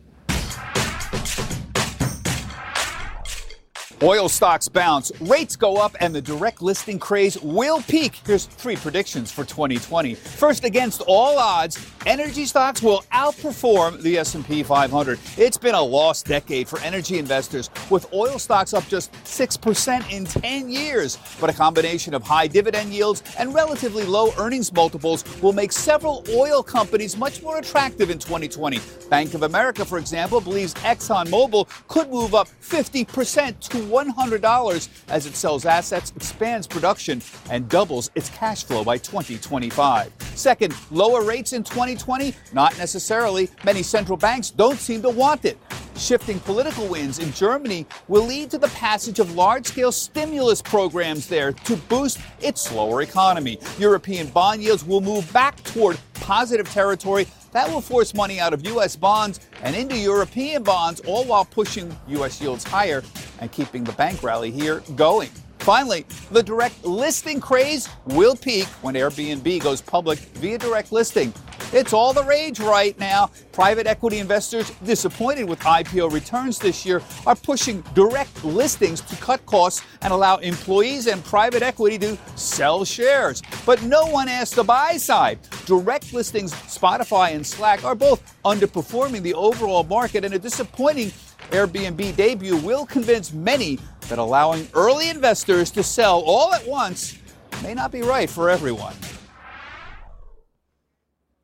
Oil 4.03 4.29
stocks 4.29 4.69
bounce, 4.69 5.11
rates 5.23 5.57
go 5.57 5.77
up, 5.79 5.97
and 6.01 6.15
the 6.15 6.21
direct 6.21 6.61
listing 6.61 6.99
craze 6.99 7.41
will 7.41 7.81
peak. 7.81 8.21
Here's 8.27 8.45
three 8.45 8.77
predictions 8.77 9.33
for 9.33 9.43
2020. 9.43 10.15
First, 10.15 10.65
against 10.65 11.01
all 11.07 11.39
odds, 11.39 11.79
energy 12.05 12.45
stocks 12.45 12.83
will 12.83 13.05
outperform 13.11 14.03
the 14.03 14.19
S&P 14.19 14.63
500. 14.63 15.19
It's 15.39 15.57
been 15.57 15.75
a 15.75 15.81
lost 15.81 16.27
decade 16.27 16.69
for 16.69 16.79
energy 16.81 17.19
investors, 17.19 17.71
with 17.89 18.07
oil 18.13 18.39
stocks 18.39 18.75
up 18.75 18.87
just 18.87 19.13
6% 19.25 20.13
in 20.13 20.27
10 20.27 20.69
years. 20.69 21.17
But 21.41 21.49
a 21.49 21.55
combination 21.55 22.13
of 22.13 22.23
high 22.23 22.49
dividend 22.49 22.93
yields 22.93 23.23
and 23.39 23.55
relatively 23.55 24.05
low 24.05 24.31
earnings 24.37 24.71
multiples 24.75 25.25
will 25.41 25.55
make 25.55 25.73
several 25.73 26.23
oil 26.35 26.63
companies 26.63 27.17
much 27.17 27.43
more 27.43 27.57
attractive 27.57 28.11
in 28.11 28.19
2020. 28.19 28.79
Bank 29.09 29.33
of 29.33 29.43
America, 29.43 29.87
for 29.87 29.97
example, 29.97 30.43
believes 30.43 30.75
ExxonMobil 30.75 31.67
could 31.89 32.11
move 32.11 32.35
up 32.35 32.49
50% 32.61 33.59
to 33.71 33.86
$100 33.87 34.89
as 35.09 35.27
it 35.27 35.37
sells 35.37 35.65
assets, 35.65 36.13
expands 36.17 36.67
production, 36.67 37.23
and 37.51 37.69
doubles 37.69 38.11
its 38.15 38.31
cash 38.31 38.65
flow 38.65 38.85
by 38.85 38.99
2025. 38.99 40.13
Second, 40.35 40.75
lower 40.91 41.23
rates 41.23 41.53
in 41.53 41.63
2020? 41.63 42.35
Not 42.53 42.77
necessarily. 42.79 43.49
Many 43.65 43.83
central 43.83 44.17
banks 44.17 44.51
don't 44.51 44.79
seem 44.79 45.03
to 45.03 45.11
want 45.11 45.45
it. 45.45 45.59
Shifting 45.97 46.39
political 46.41 46.87
winds 46.87 47.19
in 47.19 47.33
Germany 47.33 47.87
will 48.07 48.25
lead 48.25 48.51
to 48.51 48.59
the 48.59 48.69
passage 48.69 49.19
of 49.19 49.35
large 49.35 49.67
scale 49.67 49.91
stimulus 49.91 50.61
programs 50.61 51.27
there 51.27 51.53
to 51.53 51.77
boost 51.77 52.19
its 52.41 52.61
slower 52.61 53.01
economy. 53.01 53.59
European 53.79 54.29
bond 54.29 54.63
yields 54.63 54.85
will 54.85 55.01
move 55.01 55.31
back 55.33 55.63
toward 55.65 55.99
positive 56.15 56.71
territory. 56.71 57.27
That 57.53 57.71
will 57.71 57.81
force 57.81 58.13
money 58.13 58.39
out 58.39 58.53
of 58.53 58.67
U.S. 58.67 58.95
bonds 58.95 59.41
and 59.63 59.75
into 59.75 59.97
European 59.97 60.63
bonds, 60.63 61.01
all 61.07 61.25
while 61.25 61.47
pushing 61.47 61.97
U.S. 62.09 62.41
yields 62.43 62.63
higher 62.63 63.03
and 63.41 63.51
keeping 63.51 63.83
the 63.83 63.93
bank 63.93 64.23
rally 64.23 64.51
here 64.51 64.83
going. 64.97 65.31
Finally, 65.67 66.07
the 66.31 66.45
direct 66.45 66.85
listing 66.85 67.41
craze 67.41 67.89
will 68.05 68.37
peak 68.37 68.67
when 68.83 68.95
Airbnb 68.95 69.61
goes 69.61 69.83
public 69.83 70.21
via 70.39 70.57
direct 70.57 70.93
listing. 70.93 71.35
It's 71.73 71.93
all 71.93 72.13
the 72.13 72.23
rage 72.23 72.61
right 72.61 72.97
now. 73.01 73.33
Private 73.51 73.89
equity 73.89 74.21
investors, 74.21 74.71
disappointed 74.85 75.49
with 75.49 75.59
IPO 75.59 76.13
returns 76.13 76.61
this 76.61 76.87
year, 76.87 77.03
are 77.27 77.35
pushing 77.35 77.81
direct 77.95 78.45
listings 78.45 79.01
to 79.01 79.17
cut 79.17 79.45
costs 79.45 79.83
and 80.03 80.13
allow 80.13 80.37
employees 80.37 81.09
and 81.09 81.25
private 81.25 81.65
equity 81.65 81.99
to 81.99 82.17
sell 82.37 82.85
shares. 82.85 83.43
But 83.67 83.83
no 83.83 84.07
one 84.07 84.29
asked 84.29 84.55
the 84.55 84.63
buy 84.63 84.97
side. 84.99 85.41
Direct 85.67 86.13
listings, 86.13 86.53
Spotify 86.53 87.35
and 87.35 87.45
Slack, 87.45 87.85
are 87.85 87.97
both 87.97 88.23
underperforming 88.45 89.23
the 89.23 89.35
overall 89.35 89.83
market, 89.83 90.25
and 90.25 90.33
a 90.33 90.39
disappointing 90.39 91.11
Airbnb 91.51 92.17
debut 92.17 92.57
will 92.57 92.87
convince 92.87 93.33
many 93.33 93.79
that 94.09 94.19
allowing 94.19 94.69
early 94.75 95.09
investors 95.09 95.71
to 95.73 95.83
sell 95.83 96.21
all 96.27 96.55
at 96.55 96.67
once 96.67 97.19
may 97.63 97.75
not 97.75 97.91
be 97.93 98.03
right 98.03 98.29
for 98.29 98.51
everyone. 98.51 98.95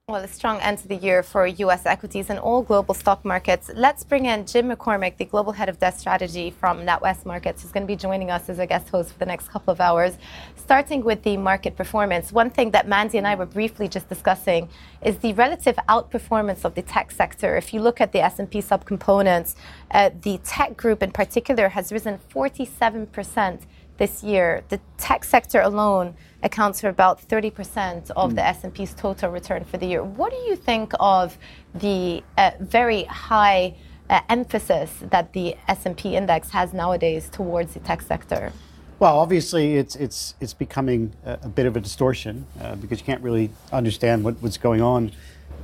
Well, 0.09 0.25
a 0.25 0.27
strong 0.27 0.59
end 0.59 0.79
to 0.79 0.89
the 0.89 0.97
year 0.97 1.23
for 1.23 1.47
U.S. 1.47 1.87
equities 1.87 2.29
and 2.29 2.37
all 2.37 2.61
global 2.61 2.93
stock 2.93 3.25
markets. 3.25 3.71
Let's 3.73 4.03
bring 4.03 4.27
in 4.27 4.45
Jim 4.47 4.69
McCormick, 4.69 5.17
the 5.17 5.25
global 5.25 5.53
head 5.53 5.69
of 5.69 5.79
debt 5.79 5.97
strategy 5.97 6.51
from 6.51 6.81
NatWest 6.85 7.25
Markets, 7.25 7.63
who's 7.63 7.71
going 7.71 7.85
to 7.85 7.87
be 7.87 7.95
joining 7.95 8.29
us 8.29 8.49
as 8.49 8.59
a 8.59 8.67
guest 8.67 8.89
host 8.89 9.13
for 9.13 9.19
the 9.21 9.27
next 9.27 9.49
couple 9.49 9.71
of 9.71 9.81
hours. 9.81 10.19
Starting 10.57 11.05
with 11.05 11.23
the 11.23 11.37
market 11.37 11.77
performance, 11.77 12.33
one 12.33 12.51
thing 12.51 12.73
that 12.73 12.89
Mandy 12.89 13.17
and 13.17 13.29
I 13.29 13.37
were 13.37 13.47
briefly 13.47 13.87
just 13.87 14.09
discussing 14.09 14.69
is 15.03 15.19
the 15.19 15.35
relative 15.35 15.77
outperformance 15.89 16.65
of 16.65 16.75
the 16.75 16.83
tech 16.83 17.13
sector. 17.13 17.57
If 17.57 17.73
you 17.73 17.81
look 17.81 18.01
at 18.01 18.11
the 18.11 18.23
S&P 18.23 18.59
subcomponents, 18.59 19.55
uh, 19.93 20.11
the 20.23 20.39
tech 20.39 20.77
group 20.77 21.05
in 21.05 21.13
particular 21.13 21.69
has 21.69 21.93
risen 21.93 22.19
47 22.29 23.07
percent 23.07 23.63
this 23.99 24.23
year. 24.23 24.63
The 24.69 24.81
tech 24.99 25.25
sector 25.25 25.61
alone 25.61 26.15
accounts 26.43 26.81
for 26.81 26.89
about 26.89 27.21
30% 27.29 28.11
of 28.13 28.33
mm. 28.33 28.35
the 28.35 28.45
S&P's 28.45 28.95
total 28.95 29.31
return 29.31 29.65
for 29.65 29.77
the 29.77 29.87
year. 29.87 30.03
What 30.03 30.31
do 30.31 30.39
you 30.39 30.57
think 30.57 30.93
of 30.99 31.39
the 31.75 32.23
uh, 32.37 32.53
very 32.61 33.05
high 33.05 33.77
uh, 34.11 34.21
emphasis 34.29 34.91
that 35.11 35.33
the 35.33 35.57
S&P 35.69 36.17
index 36.17 36.51
has 36.51 36.73
nowadays 36.73 37.29
towards 37.31 37.75
the 37.75 37.81
tech 37.81 38.03
sector? 38.03 38.53
Well, 38.99 39.19
obviously, 39.19 39.77
it's 39.79 39.97
it's 39.97 40.35
it's 40.39 40.55
becoming 40.55 41.13
a, 41.25 41.39
a 41.43 41.49
bit 41.49 41.67
of 41.67 41.77
a 41.77 41.81
distortion 41.81 42.47
uh, 42.61 42.77
because 42.77 43.01
you 43.01 43.05
can't 43.05 43.21
really 43.21 43.51
understand 43.73 44.23
what, 44.23 44.41
what's 44.41 44.59
going 44.59 44.81
on 44.81 45.11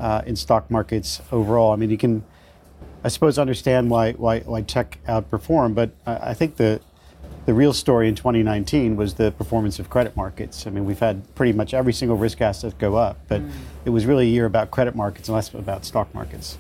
uh, 0.00 0.22
in 0.26 0.34
stock 0.34 0.68
markets 0.72 1.22
overall. 1.30 1.72
I 1.72 1.76
mean, 1.76 1.90
you 1.90 1.98
can, 1.98 2.24
I 3.04 3.08
suppose, 3.08 3.38
understand 3.38 3.90
why 3.90 4.14
why, 4.14 4.40
why 4.40 4.62
tech 4.62 4.98
outperform, 5.06 5.76
but 5.76 5.90
I, 6.04 6.30
I 6.30 6.34
think 6.34 6.56
the 6.56 6.80
the 7.48 7.54
real 7.54 7.72
story 7.72 8.10
in 8.10 8.14
2019 8.14 8.94
was 8.94 9.14
the 9.14 9.32
performance 9.32 9.78
of 9.78 9.88
credit 9.88 10.14
markets. 10.14 10.66
I 10.66 10.70
mean, 10.70 10.84
we've 10.84 10.98
had 10.98 11.34
pretty 11.34 11.54
much 11.54 11.72
every 11.72 11.94
single 11.94 12.18
risk 12.18 12.42
asset 12.42 12.76
go 12.76 12.96
up, 12.96 13.16
but 13.26 13.40
mm. 13.40 13.50
it 13.86 13.88
was 13.88 14.04
really 14.04 14.26
a 14.26 14.28
year 14.28 14.44
about 14.44 14.70
credit 14.70 14.94
markets 14.94 15.30
and 15.30 15.34
less 15.34 15.54
about 15.54 15.86
stock 15.86 16.14
markets 16.14 16.58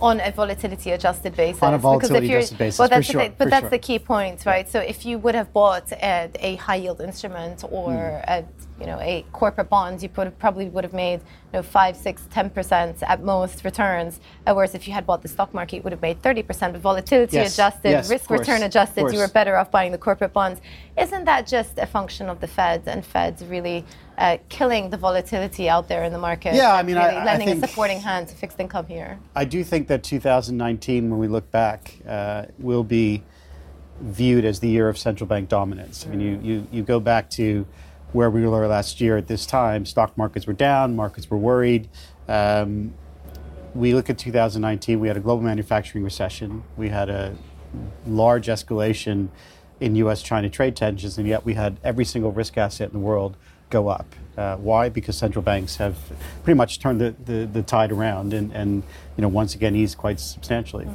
on 0.00 0.20
a 0.20 0.32
volatility 0.32 0.90
adjusted 0.90 1.36
basis. 1.36 1.62
On 1.62 1.74
a 1.74 1.78
volatility 1.78 2.32
adjusted 2.32 2.58
basis, 2.58 2.78
well, 2.78 2.88
that's, 2.88 3.06
sure, 3.06 3.22
the, 3.22 3.34
but 3.38 3.50
that's 3.50 3.64
sure. 3.64 3.70
the 3.70 3.78
key 3.78 3.98
point, 3.98 4.44
right? 4.46 4.64
Yeah. 4.64 4.72
So 4.72 4.78
if 4.80 5.06
you 5.06 5.18
would 5.18 5.34
have 5.34 5.52
bought 5.52 5.92
a, 5.92 6.30
a 6.40 6.56
high 6.56 6.76
yield 6.76 7.02
instrument 7.02 7.62
or 7.70 7.90
mm. 7.90 8.24
a 8.26 8.44
you 8.82 8.88
know 8.88 8.98
a 9.00 9.24
corporate 9.32 9.70
bond, 9.70 10.02
you 10.02 10.08
probably 10.08 10.68
would 10.68 10.82
have 10.82 10.92
made 10.92 11.20
you 11.20 11.52
know 11.54 11.62
five, 11.62 11.96
six, 11.96 12.26
ten 12.30 12.50
percent 12.50 13.00
at 13.04 13.22
most 13.22 13.64
returns. 13.64 14.18
Uh, 14.44 14.52
whereas 14.54 14.74
if 14.74 14.88
you 14.88 14.92
had 14.92 15.06
bought 15.06 15.22
the 15.22 15.28
stock 15.28 15.54
market, 15.54 15.76
you 15.76 15.82
would 15.82 15.92
have 15.92 16.02
made 16.02 16.20
thirty 16.20 16.42
percent. 16.42 16.72
But 16.72 16.82
volatility 16.82 17.36
yes. 17.36 17.54
adjusted, 17.54 17.90
yes, 17.90 18.10
risk 18.10 18.28
return 18.28 18.64
adjusted, 18.64 19.12
you 19.12 19.20
were 19.20 19.28
better 19.28 19.56
off 19.56 19.70
buying 19.70 19.92
the 19.92 19.98
corporate 19.98 20.32
bonds. 20.32 20.60
Isn't 20.98 21.24
that 21.26 21.46
just 21.46 21.78
a 21.78 21.86
function 21.86 22.28
of 22.28 22.40
the 22.40 22.48
Fed 22.48 22.82
and 22.86 23.06
Feds 23.06 23.44
really 23.44 23.84
uh, 24.18 24.38
killing 24.48 24.90
the 24.90 24.96
volatility 24.96 25.68
out 25.68 25.86
there 25.86 26.02
in 26.02 26.12
the 26.12 26.18
market? 26.18 26.54
Yeah, 26.54 26.74
I 26.74 26.82
mean, 26.82 26.96
really 26.96 27.08
I, 27.08 27.24
lending 27.24 27.48
I 27.48 27.52
think, 27.52 27.64
a 27.64 27.68
supporting 27.68 28.00
hand 28.00 28.28
to 28.28 28.34
fixed 28.34 28.58
income 28.58 28.86
here. 28.86 29.20
I 29.36 29.44
do 29.44 29.62
think 29.62 29.86
that 29.88 30.02
2019, 30.02 31.08
when 31.08 31.20
we 31.20 31.28
look 31.28 31.50
back, 31.52 31.94
uh, 32.06 32.46
will 32.58 32.84
be 32.84 33.22
viewed 34.00 34.44
as 34.44 34.60
the 34.60 34.68
year 34.68 34.88
of 34.88 34.98
central 34.98 35.26
bank 35.26 35.48
dominance. 35.48 36.04
I 36.06 36.10
mean, 36.10 36.20
you, 36.20 36.40
you, 36.42 36.66
you 36.72 36.82
go 36.82 36.98
back 36.98 37.30
to 37.30 37.66
where 38.12 38.30
we 38.30 38.46
were 38.46 38.66
last 38.66 39.00
year 39.00 39.16
at 39.16 39.26
this 39.26 39.46
time, 39.46 39.86
stock 39.86 40.16
markets 40.16 40.46
were 40.46 40.52
down, 40.52 40.94
markets 40.94 41.30
were 41.30 41.38
worried. 41.38 41.88
Um, 42.28 42.94
we 43.74 43.94
look 43.94 44.10
at 44.10 44.18
2019, 44.18 45.00
we 45.00 45.08
had 45.08 45.16
a 45.16 45.20
global 45.20 45.42
manufacturing 45.42 46.04
recession, 46.04 46.62
we 46.76 46.90
had 46.90 47.08
a 47.08 47.34
large 48.06 48.48
escalation 48.48 49.28
in 49.80 49.96
US 49.96 50.22
China 50.22 50.50
trade 50.50 50.76
tensions, 50.76 51.16
and 51.16 51.26
yet 51.26 51.44
we 51.44 51.54
had 51.54 51.78
every 51.82 52.04
single 52.04 52.32
risk 52.32 52.58
asset 52.58 52.88
in 52.88 52.92
the 52.92 53.04
world 53.04 53.36
go 53.70 53.88
up. 53.88 54.14
Uh, 54.36 54.56
why? 54.56 54.88
Because 54.88 55.16
central 55.16 55.42
banks 55.42 55.76
have 55.76 55.96
pretty 56.42 56.56
much 56.56 56.78
turned 56.78 57.00
the, 57.00 57.14
the, 57.26 57.44
the, 57.44 57.62
tide 57.62 57.92
around 57.92 58.32
and, 58.32 58.50
and, 58.52 58.82
you 59.16 59.20
know, 59.20 59.28
once 59.28 59.54
again 59.54 59.76
eased 59.76 59.98
quite 59.98 60.18
substantially. 60.18 60.86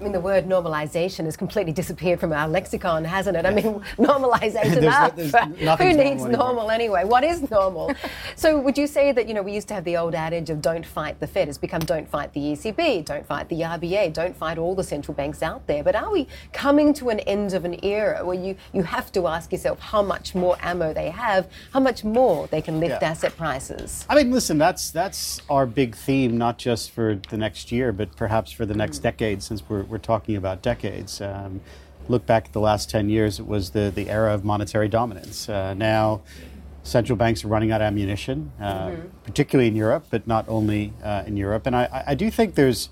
I 0.00 0.02
mean, 0.02 0.12
the 0.12 0.20
word 0.20 0.46
normalization 0.46 1.26
has 1.26 1.36
completely 1.36 1.74
disappeared 1.74 2.20
from 2.20 2.32
our 2.32 2.48
lexicon, 2.48 3.04
hasn't 3.04 3.36
it? 3.36 3.44
I 3.44 3.50
mean, 3.50 3.64
normalization 3.98 4.80
there's, 5.14 5.32
there's 5.32 5.78
Who 5.78 5.92
needs 5.92 6.24
normal 6.24 6.70
anyway? 6.70 7.04
What 7.04 7.22
is 7.22 7.50
normal? 7.50 7.92
so 8.36 8.58
would 8.58 8.78
you 8.78 8.86
say 8.86 9.12
that, 9.12 9.28
you 9.28 9.34
know, 9.34 9.42
we 9.42 9.52
used 9.52 9.68
to 9.68 9.74
have 9.74 9.84
the 9.84 9.98
old 9.98 10.14
adage 10.14 10.48
of 10.48 10.62
don't 10.62 10.86
fight 10.86 11.20
the 11.20 11.26
Fed. 11.26 11.48
It's 11.48 11.58
become 11.58 11.80
don't 11.80 12.08
fight 12.08 12.32
the 12.32 12.40
ECB, 12.40 13.04
don't 13.04 13.26
fight 13.26 13.50
the 13.50 13.60
RBA, 13.60 14.14
don't 14.14 14.34
fight 14.34 14.56
all 14.56 14.74
the 14.74 14.84
central 14.84 15.14
banks 15.14 15.42
out 15.42 15.66
there. 15.66 15.84
But 15.84 15.96
are 15.96 16.10
we 16.10 16.28
coming 16.54 16.94
to 16.94 17.10
an 17.10 17.20
end 17.20 17.52
of 17.52 17.66
an 17.66 17.84
era 17.84 18.24
where 18.24 18.38
you, 18.38 18.56
you 18.72 18.84
have 18.84 19.12
to 19.12 19.26
ask 19.26 19.52
yourself 19.52 19.80
how 19.80 20.00
much 20.00 20.34
more 20.34 20.56
ammo 20.62 20.94
they 20.94 21.10
have, 21.10 21.46
how 21.72 21.80
much 21.80 22.04
more 22.04 22.46
they 22.46 22.62
can 22.62 22.80
yeah. 22.90 22.98
asset 23.02 23.36
prices. 23.36 24.04
I 24.08 24.16
mean, 24.16 24.30
listen, 24.30 24.58
that's 24.58 24.90
that's 24.90 25.40
our 25.48 25.66
big 25.66 25.94
theme, 25.94 26.36
not 26.36 26.58
just 26.58 26.90
for 26.90 27.20
the 27.30 27.36
next 27.36 27.72
year, 27.72 27.92
but 27.92 28.14
perhaps 28.16 28.52
for 28.52 28.66
the 28.66 28.74
next 28.74 28.98
mm. 28.98 29.02
decade, 29.02 29.42
since 29.42 29.62
we're, 29.68 29.82
we're 29.82 29.98
talking 29.98 30.36
about 30.36 30.62
decades. 30.62 31.20
Um, 31.20 31.60
look 32.08 32.26
back 32.26 32.46
at 32.46 32.52
the 32.52 32.60
last 32.60 32.90
10 32.90 33.08
years, 33.08 33.40
it 33.40 33.46
was 33.46 33.70
the, 33.70 33.92
the 33.94 34.08
era 34.08 34.32
of 34.32 34.44
monetary 34.44 34.88
dominance. 34.88 35.48
Uh, 35.48 35.74
now, 35.74 36.22
central 36.82 37.16
banks 37.16 37.44
are 37.44 37.48
running 37.48 37.72
out 37.72 37.80
of 37.80 37.86
ammunition, 37.86 38.52
uh, 38.60 38.88
mm-hmm. 38.88 39.08
particularly 39.24 39.68
in 39.68 39.76
Europe, 39.76 40.06
but 40.10 40.26
not 40.26 40.48
only 40.48 40.92
uh, 41.02 41.24
in 41.26 41.36
Europe. 41.36 41.66
And 41.66 41.74
I, 41.74 42.04
I 42.06 42.14
do 42.14 42.30
think 42.30 42.54
there's 42.54 42.90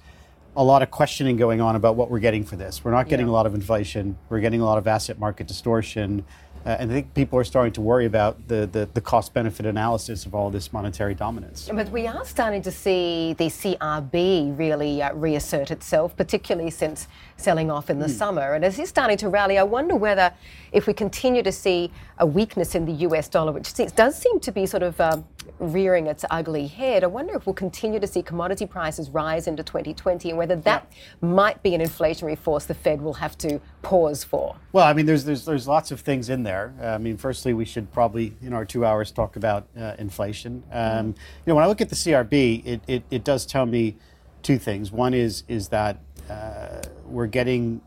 a 0.56 0.64
lot 0.64 0.82
of 0.82 0.90
questioning 0.90 1.36
going 1.36 1.60
on 1.60 1.76
about 1.76 1.96
what 1.96 2.10
we're 2.10 2.20
getting 2.20 2.44
for 2.44 2.56
this. 2.56 2.84
We're 2.84 2.92
not 2.92 3.08
getting 3.08 3.26
yeah. 3.26 3.32
a 3.32 3.34
lot 3.34 3.46
of 3.46 3.54
inflation. 3.54 4.16
We're 4.28 4.40
getting 4.40 4.60
a 4.60 4.64
lot 4.64 4.78
of 4.78 4.86
asset 4.86 5.18
market 5.18 5.46
distortion. 5.46 6.24
Uh, 6.64 6.76
and 6.78 6.90
I 6.90 6.94
think 6.94 7.12
people 7.14 7.38
are 7.38 7.44
starting 7.44 7.72
to 7.74 7.80
worry 7.82 8.06
about 8.06 8.48
the, 8.48 8.66
the, 8.70 8.88
the 8.94 9.00
cost 9.00 9.34
benefit 9.34 9.66
analysis 9.66 10.24
of 10.24 10.34
all 10.34 10.50
this 10.50 10.72
monetary 10.72 11.14
dominance. 11.14 11.68
But 11.70 11.90
we 11.90 12.06
are 12.06 12.24
starting 12.24 12.62
to 12.62 12.70
see 12.70 13.34
the 13.34 13.46
CRB 13.46 14.58
really 14.58 15.02
uh, 15.02 15.12
reassert 15.14 15.70
itself, 15.70 16.16
particularly 16.16 16.70
since 16.70 17.06
selling 17.36 17.70
off 17.70 17.90
in 17.90 17.98
the 17.98 18.06
mm. 18.06 18.10
summer. 18.10 18.54
And 18.54 18.64
as 18.64 18.78
it's 18.78 18.88
starting 18.88 19.18
to 19.18 19.28
rally, 19.28 19.58
I 19.58 19.62
wonder 19.62 19.94
whether 19.94 20.32
if 20.72 20.86
we 20.86 20.94
continue 20.94 21.42
to 21.42 21.52
see 21.52 21.90
a 22.18 22.26
weakness 22.26 22.74
in 22.74 22.86
the 22.86 22.92
US 23.08 23.28
dollar, 23.28 23.52
which 23.52 23.74
does 23.74 24.16
seem 24.16 24.40
to 24.40 24.52
be 24.52 24.64
sort 24.64 24.82
of 24.82 24.98
uh, 25.00 25.18
rearing 25.58 26.06
its 26.06 26.24
ugly 26.30 26.66
head, 26.66 27.04
I 27.04 27.06
wonder 27.06 27.34
if 27.34 27.46
we'll 27.46 27.54
continue 27.54 28.00
to 28.00 28.06
see 28.06 28.22
commodity 28.22 28.66
prices 28.66 29.10
rise 29.10 29.46
into 29.46 29.62
2020 29.62 30.30
and 30.30 30.38
whether 30.38 30.56
that 30.56 30.86
yeah. 30.90 31.28
might 31.28 31.62
be 31.62 31.74
an 31.74 31.80
inflationary 31.80 32.36
force 32.36 32.66
the 32.66 32.74
Fed 32.74 33.00
will 33.00 33.14
have 33.14 33.36
to 33.38 33.60
pause 33.82 34.24
for. 34.24 34.56
Well, 34.72 34.86
I 34.86 34.92
mean, 34.92 35.06
there's 35.06 35.24
there's 35.24 35.44
there's 35.44 35.68
lots 35.68 35.90
of 35.90 36.00
things 36.00 36.28
in 36.28 36.42
there. 36.42 36.74
Uh, 36.80 36.86
I 36.86 36.98
mean, 36.98 37.16
firstly, 37.16 37.54
we 37.54 37.64
should 37.64 37.92
probably 37.92 38.34
in 38.42 38.52
our 38.52 38.64
two 38.64 38.84
hours 38.84 39.10
talk 39.10 39.36
about 39.36 39.66
uh, 39.78 39.94
inflation. 39.98 40.62
Um, 40.72 40.80
mm-hmm. 40.80 41.06
You 41.08 41.14
know, 41.46 41.54
when 41.54 41.64
I 41.64 41.66
look 41.68 41.80
at 41.80 41.88
the 41.88 41.96
CRB, 41.96 42.64
it, 42.66 42.80
it, 42.86 43.04
it 43.10 43.24
does 43.24 43.46
tell 43.46 43.66
me 43.66 43.96
two 44.42 44.58
things. 44.58 44.92
One 44.92 45.14
is 45.14 45.44
is 45.48 45.68
that 45.68 46.00
uh, 46.30 46.82
we're 47.06 47.26
getting 47.26 47.80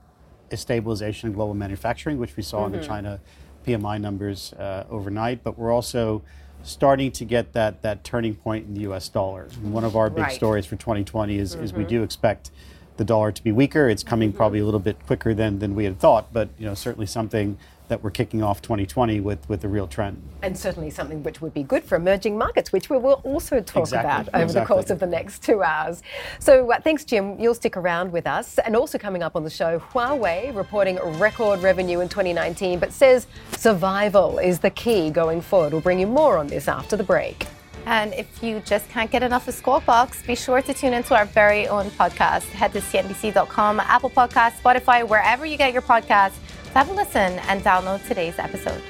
a 0.52 0.58
stabilization 0.58 1.30
in 1.30 1.34
global 1.34 1.54
manufacturing, 1.54 2.18
which 2.18 2.36
we 2.38 2.44
saw 2.44 2.58
mm-hmm. 2.58 2.66
in 2.66 2.72
the 2.74 2.78
mm-hmm. 2.80 2.88
China 2.88 3.20
PMI 3.66 4.00
numbers 4.00 4.54
uh, 4.54 4.86
overnight, 4.90 5.44
but 5.44 5.58
we're 5.58 5.72
also 5.72 6.24
starting 6.64 7.12
to 7.12 7.26
get 7.26 7.54
that, 7.54 7.82
that 7.82 8.04
turning 8.04 8.36
point 8.36 8.68
in 8.68 8.74
the 8.74 8.82
US 8.92 9.10
dollar. 9.10 9.48
One 9.62 9.84
of 9.84 9.96
our 9.96 10.10
big 10.10 10.24
right. 10.24 10.34
stories 10.34 10.66
for 10.66 10.76
2020 10.76 11.38
is, 11.38 11.56
mm-hmm. 11.56 11.64
is 11.64 11.74
we 11.74 11.80
mm-hmm. 11.80 11.90
do 11.90 12.04
expect 12.04 12.52
the 12.98 13.06
dollar 13.06 13.32
to 13.32 13.44
be 13.44 13.52
weaker. 13.52 13.90
It's 13.90 14.04
coming 14.04 14.30
mm-hmm. 14.30 14.38
probably 14.38 14.60
a 14.60 14.66
little 14.66 14.80
bit 14.80 15.06
quicker 15.06 15.34
than, 15.34 15.60
than 15.60 15.76
we 15.76 15.86
had 15.86 16.00
thought, 16.00 16.34
but 16.34 16.50
you 16.58 16.66
know 16.66 16.74
certainly 16.74 17.06
something 17.06 17.58
that 17.88 18.04
we're 18.04 18.12
kicking 18.12 18.44
off 18.44 18.62
2020 18.62 19.20
with, 19.22 19.48
with 19.50 19.62
the 19.62 19.68
real 19.68 19.88
trend. 19.88 20.22
And 20.42 20.58
certainly 20.58 20.90
something 20.90 21.24
which 21.24 21.42
would 21.42 21.54
be 21.54 21.64
good 21.64 21.84
for 21.84 21.96
emerging 21.96 22.38
markets, 22.38 22.72
which 22.72 22.90
we 22.90 22.98
will 22.98 23.22
also 23.24 23.62
talk 23.62 23.84
exactly. 23.84 24.10
about 24.10 24.28
over 24.34 24.44
exactly. 24.44 24.62
the 24.62 24.66
course 24.66 24.90
of 24.90 25.00
the 25.00 25.08
next 25.08 25.44
two 25.44 25.64
hours. 25.64 26.04
So 26.40 26.72
uh, 26.72 26.80
thanks, 26.80 27.04
Jim. 27.06 27.40
You'll 27.40 27.56
stick 27.56 27.78
around 27.78 28.12
with 28.12 28.28
us. 28.28 28.58
And 28.60 28.76
also 28.76 28.98
coming 28.98 29.24
up 29.24 29.36
on 29.36 29.44
the 29.44 29.50
show, 29.50 29.80
Huawei 29.80 30.56
reporting 30.56 31.00
record 31.18 31.62
revenue 31.62 32.02
in 32.02 32.10
2019, 32.10 32.80
but 32.80 32.92
says 32.92 33.28
survival 33.58 34.40
is 34.40 34.60
the 34.60 34.70
key 34.70 35.10
going 35.10 35.42
forward. 35.42 35.74
We'll 35.74 35.82
bring 35.82 36.00
you 36.00 36.08
more 36.08 36.38
on 36.38 36.48
this 36.48 36.68
after 36.68 36.98
the 36.98 37.04
break. 37.04 37.48
And 37.86 38.14
if 38.16 38.44
you 38.44 38.60
just 38.66 38.90
can't 38.90 39.10
get 39.10 39.24
enough 39.24 39.48
of 39.48 39.54
Squawk 39.54 39.86
Box, 39.86 40.22
be 40.22 40.36
sure 40.36 40.62
to 40.62 40.74
tune 40.74 40.92
into 40.92 41.16
our 41.16 41.24
very 41.24 41.70
own 41.70 41.86
podcast. 41.92 42.44
Head 42.50 42.74
to 42.74 42.82
CNBC.com, 42.82 43.80
Apple 43.80 44.10
Podcasts, 44.10 44.60
Spotify, 44.60 45.08
wherever 45.08 45.46
you 45.46 45.56
get 45.56 45.72
your 45.72 45.82
podcasts 45.82 46.36
have 46.78 46.92
a 46.92 46.94
listen 46.94 47.40
and 47.50 47.64
download 47.64 48.08
today's 48.08 48.38
episode. 48.38 48.84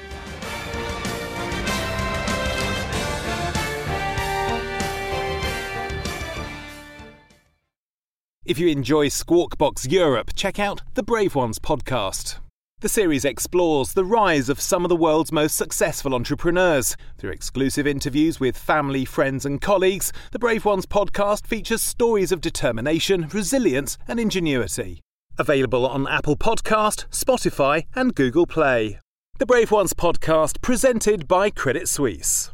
If 8.44 8.58
you 8.58 8.68
enjoy 8.68 9.08
Squawk 9.08 9.56
Box 9.56 9.86
Europe, 9.86 10.32
check 10.34 10.58
out 10.58 10.82
the 10.92 11.02
Brave 11.02 11.34
Ones 11.34 11.58
podcast. 11.58 12.40
The 12.80 12.90
series 12.90 13.24
explores 13.24 13.94
the 13.94 14.04
rise 14.04 14.50
of 14.50 14.60
some 14.60 14.84
of 14.84 14.90
the 14.90 14.94
world's 14.94 15.32
most 15.32 15.56
successful 15.56 16.14
entrepreneurs. 16.14 16.94
Through 17.16 17.30
exclusive 17.30 17.86
interviews 17.86 18.38
with 18.38 18.58
family, 18.58 19.06
friends, 19.06 19.46
and 19.46 19.62
colleagues, 19.62 20.12
the 20.32 20.38
Brave 20.38 20.66
Ones 20.66 20.84
podcast 20.84 21.46
features 21.46 21.80
stories 21.80 22.32
of 22.32 22.42
determination, 22.42 23.28
resilience, 23.28 23.96
and 24.06 24.20
ingenuity. 24.20 25.00
Available 25.38 25.86
on 25.86 26.08
Apple 26.08 26.36
Podcast, 26.36 27.06
Spotify, 27.10 27.84
and 27.94 28.14
Google 28.14 28.46
Play. 28.46 28.98
The 29.38 29.46
Brave 29.46 29.70
Ones 29.70 29.92
podcast 29.92 30.60
presented 30.62 31.28
by 31.28 31.50
Credit 31.50 31.88
Suisse. 31.88 32.50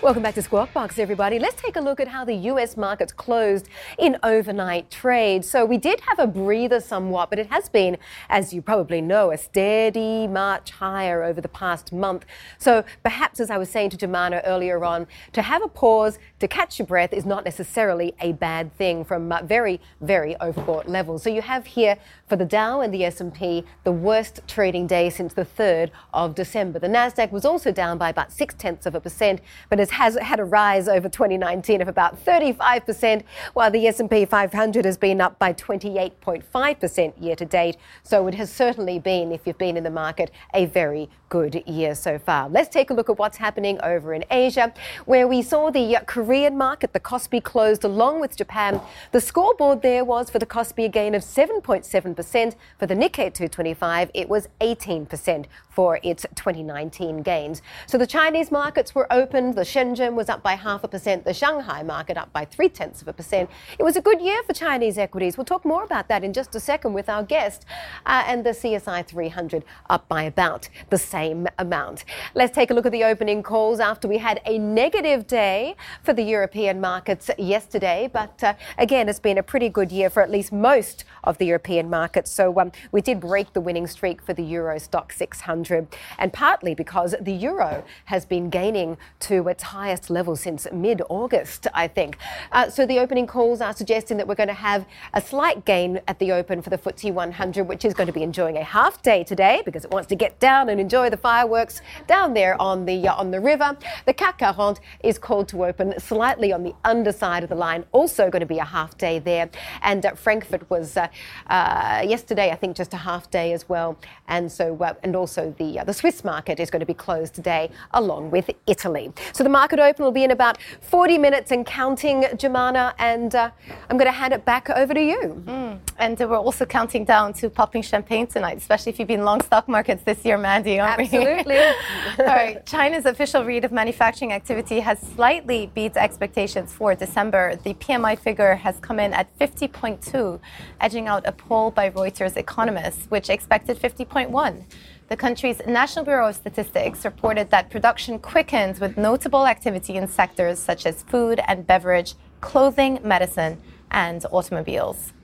Welcome 0.00 0.22
back 0.22 0.36
to 0.36 0.42
Squawk 0.42 0.72
Box, 0.72 0.96
everybody. 1.00 1.40
Let's 1.40 1.60
take 1.60 1.74
a 1.74 1.80
look 1.80 1.98
at 1.98 2.06
how 2.06 2.24
the 2.24 2.34
US 2.34 2.76
markets 2.76 3.10
closed 3.10 3.68
in 3.98 4.16
overnight 4.22 4.92
trade. 4.92 5.44
So 5.44 5.64
we 5.64 5.76
did 5.76 6.00
have 6.02 6.20
a 6.20 6.26
breather 6.28 6.78
somewhat, 6.78 7.30
but 7.30 7.40
it 7.40 7.48
has 7.48 7.68
been, 7.68 7.98
as 8.28 8.52
you 8.54 8.62
probably 8.62 9.00
know, 9.00 9.32
a 9.32 9.36
steady 9.36 10.28
march 10.28 10.70
higher 10.70 11.24
over 11.24 11.40
the 11.40 11.48
past 11.48 11.92
month. 11.92 12.26
So 12.58 12.84
perhaps, 13.02 13.40
as 13.40 13.50
I 13.50 13.58
was 13.58 13.70
saying 13.70 13.90
to 13.90 13.96
Jemana 13.96 14.40
earlier 14.44 14.84
on, 14.84 15.08
to 15.32 15.42
have 15.42 15.64
a 15.64 15.68
pause, 15.68 16.20
to 16.38 16.46
catch 16.46 16.78
your 16.78 16.86
breath 16.86 17.12
is 17.12 17.26
not 17.26 17.44
necessarily 17.44 18.14
a 18.20 18.34
bad 18.34 18.72
thing 18.74 19.04
from 19.04 19.34
very, 19.48 19.80
very 20.00 20.36
overbought 20.40 20.86
levels. 20.86 21.24
So 21.24 21.30
you 21.30 21.42
have 21.42 21.66
here 21.66 21.96
for 22.28 22.36
the 22.36 22.44
Dow 22.44 22.82
and 22.82 22.94
the 22.94 23.04
S&P 23.04 23.64
the 23.82 23.92
worst 23.92 24.42
trading 24.46 24.86
day 24.86 25.10
since 25.10 25.34
the 25.34 25.44
3rd 25.44 25.90
of 26.14 26.36
December. 26.36 26.78
The 26.78 26.86
Nasdaq 26.86 27.32
was 27.32 27.44
also 27.44 27.72
down 27.72 27.98
by 27.98 28.10
about 28.10 28.30
six 28.30 28.54
tenths 28.54 28.86
of 28.86 28.94
a 28.94 29.00
percent, 29.00 29.40
but 29.68 29.87
has 29.90 30.08
has 30.08 30.22
had 30.22 30.40
a 30.40 30.44
rise 30.44 30.88
over 30.88 31.08
2019 31.08 31.82
of 31.82 31.88
about 31.88 32.24
35%, 32.24 33.22
while 33.52 33.70
the 33.70 33.86
S&P 33.86 34.24
500 34.24 34.84
has 34.84 34.96
been 34.96 35.20
up 35.20 35.38
by 35.38 35.52
28.5% 35.52 37.12
year 37.22 37.36
to 37.36 37.44
date. 37.44 37.76
So 38.02 38.26
it 38.26 38.34
has 38.34 38.50
certainly 38.50 38.98
been, 38.98 39.32
if 39.32 39.46
you've 39.46 39.58
been 39.58 39.76
in 39.76 39.84
the 39.84 39.90
market, 39.90 40.30
a 40.54 40.64
very 40.66 41.10
good 41.28 41.62
year 41.66 41.94
so 41.94 42.18
far. 42.18 42.48
Let's 42.48 42.68
take 42.68 42.90
a 42.90 42.94
look 42.94 43.10
at 43.10 43.18
what's 43.18 43.36
happening 43.36 43.78
over 43.82 44.14
in 44.14 44.24
Asia, 44.30 44.72
where 45.04 45.28
we 45.28 45.42
saw 45.42 45.70
the 45.70 45.98
Korean 46.06 46.56
market, 46.56 46.94
the 46.94 47.00
Kospi 47.00 47.42
closed 47.42 47.84
along 47.84 48.20
with 48.20 48.34
Japan. 48.36 48.80
The 49.12 49.20
scoreboard 49.20 49.82
there 49.82 50.04
was 50.04 50.30
for 50.30 50.38
the 50.38 50.46
Kospi 50.46 50.86
a 50.86 50.88
gain 50.88 51.14
of 51.14 51.22
7.7%. 51.22 52.54
For 52.78 52.86
the 52.86 52.94
Nikkei 52.94 53.34
225, 53.34 54.10
it 54.14 54.28
was 54.28 54.48
18% 54.60 55.46
for 55.68 56.00
its 56.02 56.24
2019 56.34 57.22
gains. 57.22 57.62
So 57.86 57.98
the 57.98 58.06
Chinese 58.06 58.50
markets 58.50 58.94
were 58.94 59.12
open. 59.12 59.54
The 59.54 59.64
Shenzhen 59.78 60.14
was 60.14 60.28
up 60.28 60.42
by 60.42 60.54
half 60.54 60.82
a 60.82 60.88
percent. 60.88 61.24
The 61.24 61.32
Shanghai 61.32 61.84
market 61.84 62.16
up 62.16 62.32
by 62.32 62.44
three 62.44 62.68
tenths 62.68 63.00
of 63.00 63.06
a 63.06 63.12
percent. 63.12 63.48
It 63.78 63.84
was 63.84 63.96
a 63.96 64.00
good 64.00 64.20
year 64.20 64.42
for 64.42 64.52
Chinese 64.52 64.98
equities. 64.98 65.36
We'll 65.36 65.44
talk 65.44 65.64
more 65.64 65.84
about 65.84 66.08
that 66.08 66.24
in 66.24 66.32
just 66.32 66.52
a 66.56 66.58
second 66.58 66.94
with 66.94 67.08
our 67.08 67.22
guest. 67.22 67.64
Uh, 68.04 68.24
and 68.26 68.44
the 68.44 68.50
CSI 68.50 69.06
300 69.06 69.64
up 69.88 70.08
by 70.08 70.24
about 70.24 70.68
the 70.90 70.98
same 70.98 71.46
amount. 71.60 72.04
Let's 72.34 72.52
take 72.52 72.72
a 72.72 72.74
look 72.74 72.86
at 72.86 72.92
the 72.92 73.04
opening 73.04 73.40
calls 73.44 73.78
after 73.78 74.08
we 74.08 74.18
had 74.18 74.40
a 74.44 74.58
negative 74.58 75.28
day 75.28 75.76
for 76.02 76.12
the 76.12 76.24
European 76.24 76.80
markets 76.80 77.30
yesterday. 77.38 78.10
But 78.12 78.42
uh, 78.42 78.54
again, 78.78 79.08
it's 79.08 79.20
been 79.20 79.38
a 79.38 79.44
pretty 79.44 79.68
good 79.68 79.92
year 79.92 80.10
for 80.10 80.24
at 80.24 80.30
least 80.30 80.50
most 80.50 81.04
of 81.22 81.38
the 81.38 81.46
European 81.46 81.88
markets. 81.88 82.32
So 82.32 82.58
um, 82.58 82.72
we 82.90 83.00
did 83.00 83.20
break 83.20 83.52
the 83.52 83.60
winning 83.60 83.86
streak 83.86 84.22
for 84.22 84.34
the 84.34 84.42
Euro 84.42 84.74
Stoxx 84.74 85.12
600, 85.12 85.86
and 86.18 86.32
partly 86.32 86.74
because 86.74 87.14
the 87.20 87.32
euro 87.32 87.84
has 88.06 88.26
been 88.26 88.50
gaining 88.50 88.96
to 89.20 89.46
its 89.46 89.67
highest 89.68 90.08
level 90.08 90.34
since 90.34 90.66
mid 90.72 91.02
August, 91.08 91.66
I 91.74 91.88
think. 91.88 92.16
Uh, 92.52 92.70
so 92.70 92.86
the 92.86 92.98
opening 92.98 93.26
calls 93.26 93.60
are 93.60 93.74
suggesting 93.74 94.16
that 94.16 94.26
we're 94.26 94.34
going 94.34 94.48
to 94.48 94.54
have 94.70 94.86
a 95.12 95.20
slight 95.20 95.64
gain 95.64 96.00
at 96.08 96.18
the 96.18 96.32
open 96.32 96.62
for 96.62 96.70
the 96.70 96.78
FTSE 96.78 97.12
100, 97.12 97.64
which 97.64 97.84
is 97.84 97.92
going 97.92 98.06
to 98.06 98.12
be 98.12 98.22
enjoying 98.22 98.56
a 98.56 98.64
half 98.64 99.02
day 99.02 99.22
today 99.24 99.62
because 99.64 99.84
it 99.84 99.90
wants 99.90 100.08
to 100.08 100.14
get 100.14 100.40
down 100.40 100.70
and 100.70 100.80
enjoy 100.80 101.10
the 101.10 101.16
fireworks 101.16 101.82
down 102.06 102.32
there 102.32 102.60
on 102.60 102.86
the 102.86 103.06
uh, 103.06 103.14
on 103.14 103.30
the 103.30 103.40
river. 103.40 103.76
The 104.06 104.14
CAC 104.14 104.54
40 104.56 104.80
is 105.04 105.18
called 105.18 105.48
to 105.48 105.64
open 105.64 105.98
slightly 106.00 106.52
on 106.52 106.62
the 106.62 106.74
underside 106.84 107.42
of 107.42 107.50
the 107.50 107.54
line, 107.54 107.84
also 107.92 108.30
going 108.30 108.40
to 108.40 108.46
be 108.46 108.58
a 108.58 108.64
half 108.64 108.96
day 108.96 109.18
there. 109.18 109.50
And 109.82 110.04
uh, 110.06 110.14
Frankfurt 110.14 110.68
was 110.70 110.96
uh, 110.96 111.08
uh, 111.48 112.04
yesterday, 112.06 112.50
I 112.50 112.56
think, 112.56 112.76
just 112.76 112.94
a 112.94 113.02
half 113.08 113.30
day 113.30 113.52
as 113.52 113.68
well. 113.68 113.98
And 114.28 114.50
so, 114.50 114.76
uh, 114.80 114.94
and 115.02 115.14
also 115.14 115.54
the 115.58 115.80
the 115.84 115.92
Swiss 115.92 116.24
market 116.24 116.58
is 116.58 116.70
going 116.70 116.80
to 116.80 116.92
be 116.94 116.94
closed 116.94 117.34
today, 117.34 117.70
along 117.92 118.30
with 118.30 118.50
Italy. 118.66 119.12
So 119.32 119.44
the 119.44 119.50
market 119.60 119.80
open 119.80 120.04
will 120.04 120.18
be 120.22 120.22
in 120.22 120.30
about 120.30 120.56
40 120.82 121.18
minutes 121.18 121.50
and 121.50 121.66
counting, 121.66 122.22
Jemana. 122.40 122.94
And 122.98 123.34
uh, 123.34 123.50
I'm 123.88 123.96
going 124.00 124.06
to 124.14 124.18
hand 124.22 124.32
it 124.32 124.44
back 124.44 124.70
over 124.70 124.94
to 124.94 125.04
you. 125.12 125.42
Mm. 125.46 125.80
And 125.98 126.16
we're 126.30 126.44
also 126.48 126.64
counting 126.64 127.04
down 127.04 127.32
to 127.40 127.50
popping 127.50 127.82
champagne 127.82 128.26
tonight, 128.28 128.56
especially 128.58 128.90
if 128.92 128.96
you've 129.00 129.12
been 129.16 129.24
long 129.24 129.40
stock 129.40 129.66
markets 129.76 130.04
this 130.04 130.24
year, 130.24 130.38
Mandy, 130.38 130.78
aren't 130.78 131.00
Absolutely. 131.00 131.56
we? 131.56 131.60
Absolutely. 131.60 132.24
All 132.28 132.36
right. 132.42 132.64
China's 132.66 133.06
official 133.14 133.42
read 133.44 133.64
of 133.64 133.72
manufacturing 133.72 134.32
activity 134.32 134.78
has 134.78 134.96
slightly 135.16 135.60
beat 135.74 135.96
expectations 135.96 136.72
for 136.72 136.94
December. 136.94 137.44
The 137.64 137.74
PMI 137.74 138.16
figure 138.16 138.54
has 138.54 138.76
come 138.78 139.00
in 139.00 139.12
at 139.12 139.26
50.2, 139.40 140.38
edging 140.80 141.08
out 141.08 141.26
a 141.26 141.32
poll 141.32 141.72
by 141.72 141.90
Reuters 141.90 142.36
economists, 142.36 143.06
which 143.14 143.28
expected 143.28 143.76
50.1. 143.76 144.64
The 145.08 145.16
country's 145.16 145.62
National 145.66 146.04
Bureau 146.04 146.28
of 146.28 146.34
Statistics 146.34 147.02
reported 147.02 147.50
that 147.50 147.70
production 147.70 148.18
quickened 148.18 148.78
with 148.78 148.98
notable 148.98 149.46
activity 149.46 149.94
in 149.94 150.06
sectors 150.06 150.58
such 150.58 150.84
as 150.84 151.02
food 151.02 151.40
and 151.48 151.66
beverage, 151.66 152.12
clothing, 152.42 152.98
medicine, 153.02 153.56
and 153.90 154.26
automobiles. 154.30 155.14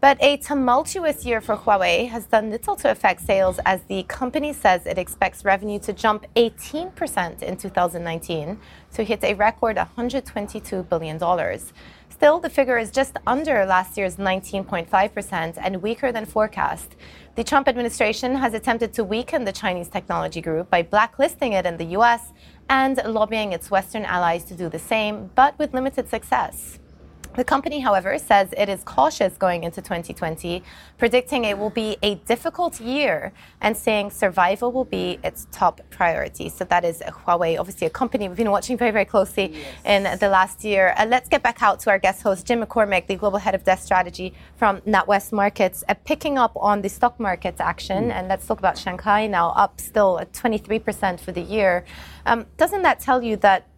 But 0.00 0.16
a 0.20 0.36
tumultuous 0.38 1.24
year 1.24 1.40
for 1.40 1.56
Huawei 1.56 2.08
has 2.08 2.26
done 2.26 2.50
little 2.50 2.74
to 2.76 2.90
affect 2.90 3.20
sales 3.20 3.60
as 3.64 3.82
the 3.84 4.02
company 4.04 4.52
says 4.52 4.84
it 4.84 4.98
expects 4.98 5.44
revenue 5.44 5.78
to 5.80 5.92
jump 5.92 6.26
18% 6.34 7.42
in 7.42 7.56
2019 7.56 8.60
to 8.94 9.02
hit 9.04 9.22
a 9.22 9.34
record 9.34 9.76
$122 9.76 10.88
billion. 10.88 11.18
Still, 12.10 12.40
the 12.40 12.50
figure 12.50 12.78
is 12.78 12.90
just 12.90 13.16
under 13.28 13.64
last 13.64 13.96
year's 13.96 14.16
19.5% 14.16 15.58
and 15.60 15.82
weaker 15.82 16.10
than 16.10 16.26
forecast. 16.26 16.96
The 17.38 17.44
Trump 17.44 17.68
administration 17.68 18.34
has 18.34 18.52
attempted 18.52 18.92
to 18.94 19.04
weaken 19.04 19.44
the 19.44 19.52
Chinese 19.52 19.86
technology 19.86 20.40
group 20.40 20.68
by 20.70 20.82
blacklisting 20.82 21.52
it 21.52 21.66
in 21.66 21.76
the 21.76 21.84
US 21.98 22.32
and 22.68 23.00
lobbying 23.04 23.52
its 23.52 23.70
Western 23.70 24.04
allies 24.04 24.42
to 24.46 24.56
do 24.56 24.68
the 24.68 24.80
same, 24.80 25.30
but 25.36 25.56
with 25.56 25.72
limited 25.72 26.08
success. 26.08 26.80
The 27.38 27.44
company, 27.44 27.78
however, 27.78 28.18
says 28.18 28.52
it 28.56 28.68
is 28.68 28.82
cautious 28.82 29.36
going 29.36 29.62
into 29.62 29.80
2020, 29.80 30.60
predicting 30.98 31.44
it 31.44 31.56
will 31.56 31.70
be 31.70 31.96
a 32.02 32.16
difficult 32.16 32.80
year 32.80 33.32
and 33.60 33.76
saying 33.76 34.10
survival 34.10 34.72
will 34.72 34.84
be 34.84 35.20
its 35.22 35.46
top 35.52 35.80
priority. 35.88 36.48
So 36.48 36.64
that 36.64 36.84
is 36.84 37.00
Huawei, 37.00 37.56
obviously 37.56 37.86
a 37.86 37.90
company 37.90 38.26
we've 38.26 38.36
been 38.36 38.50
watching 38.50 38.76
very, 38.76 38.90
very 38.90 39.04
closely 39.04 39.52
yes. 39.52 39.64
in 39.84 40.18
the 40.18 40.28
last 40.28 40.64
year. 40.64 40.94
Uh, 40.98 41.06
let's 41.06 41.28
get 41.28 41.44
back 41.44 41.62
out 41.62 41.78
to 41.82 41.90
our 41.90 41.98
guest 42.00 42.22
host, 42.22 42.44
Jim 42.44 42.60
McCormick, 42.60 43.06
the 43.06 43.14
global 43.14 43.38
head 43.38 43.54
of 43.54 43.62
desk 43.62 43.84
strategy 43.84 44.34
from 44.56 44.80
NatWest 44.80 45.30
Markets, 45.30 45.84
uh, 45.88 45.94
picking 46.04 46.38
up 46.38 46.56
on 46.56 46.82
the 46.82 46.88
stock 46.88 47.20
market 47.20 47.60
action. 47.60 48.08
Mm. 48.08 48.14
And 48.14 48.26
let's 48.26 48.48
talk 48.48 48.58
about 48.58 48.76
Shanghai 48.76 49.28
now, 49.28 49.50
up 49.50 49.80
still 49.80 50.18
at 50.18 50.32
23% 50.32 51.20
for 51.20 51.30
the 51.30 51.42
year. 51.42 51.84
Um, 52.26 52.46
doesn't 52.56 52.82
that 52.82 52.98
tell 52.98 53.22
you 53.22 53.36
that 53.36 53.68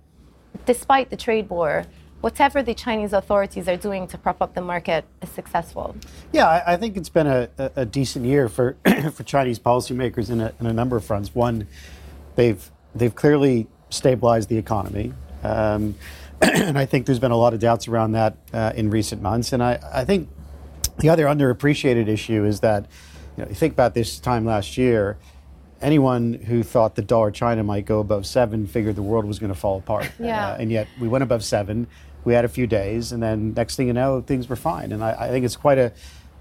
despite 0.64 1.10
the 1.10 1.16
trade 1.16 1.50
war, 1.50 1.84
whatever 2.20 2.62
the 2.62 2.74
Chinese 2.74 3.12
authorities 3.12 3.68
are 3.68 3.76
doing 3.76 4.06
to 4.08 4.18
prop 4.18 4.42
up 4.42 4.54
the 4.54 4.60
market 4.60 5.04
is 5.22 5.30
successful. 5.30 5.96
Yeah, 6.32 6.48
I, 6.48 6.74
I 6.74 6.76
think 6.76 6.96
it's 6.96 7.08
been 7.08 7.26
a, 7.26 7.48
a, 7.76 7.86
decent 7.86 8.24
year 8.24 8.48
for 8.48 8.76
for 9.12 9.22
Chinese 9.22 9.58
policymakers 9.58 10.30
in 10.30 10.40
a, 10.40 10.52
in 10.60 10.66
a 10.66 10.72
number 10.72 10.96
of 10.96 11.04
fronts. 11.04 11.34
One, 11.34 11.66
they've 12.36 12.70
they've 12.94 13.14
clearly 13.14 13.66
stabilized 13.90 14.48
the 14.48 14.58
economy. 14.58 15.12
Um, 15.42 15.94
and 16.40 16.78
I 16.78 16.86
think 16.86 17.06
there's 17.06 17.18
been 17.18 17.32
a 17.32 17.36
lot 17.36 17.54
of 17.54 17.60
doubts 17.60 17.88
around 17.88 18.12
that 18.12 18.36
uh, 18.52 18.72
in 18.74 18.90
recent 18.90 19.20
months. 19.20 19.52
And 19.52 19.62
I, 19.62 19.78
I 19.92 20.04
think 20.04 20.28
the 20.98 21.08
other 21.08 21.26
underappreciated 21.26 22.08
issue 22.08 22.44
is 22.44 22.60
that, 22.60 22.86
you 23.36 23.42
know, 23.42 23.48
you 23.48 23.54
think 23.54 23.74
about 23.74 23.94
this 23.94 24.18
time 24.18 24.44
last 24.44 24.78
year, 24.78 25.18
anyone 25.80 26.34
who 26.34 26.62
thought 26.62 26.94
the 26.94 27.02
dollar 27.02 27.30
China 27.30 27.62
might 27.64 27.86
go 27.86 28.00
above 28.00 28.26
seven 28.26 28.66
figured 28.66 28.96
the 28.96 29.02
world 29.02 29.24
was 29.24 29.38
going 29.38 29.52
to 29.52 29.58
fall 29.58 29.78
apart. 29.78 30.10
Yeah. 30.20 30.50
Uh, 30.50 30.56
and 30.58 30.70
yet 30.70 30.86
we 31.00 31.08
went 31.08 31.22
above 31.22 31.42
seven 31.42 31.86
we 32.24 32.34
had 32.34 32.44
a 32.44 32.48
few 32.48 32.66
days, 32.66 33.12
and 33.12 33.22
then 33.22 33.54
next 33.54 33.76
thing 33.76 33.86
you 33.86 33.92
know, 33.92 34.20
things 34.20 34.48
were 34.48 34.56
fine. 34.56 34.92
And 34.92 35.02
I, 35.02 35.12
I 35.12 35.28
think 35.28 35.44
it's 35.44 35.56
quite 35.56 35.78
a, 35.78 35.92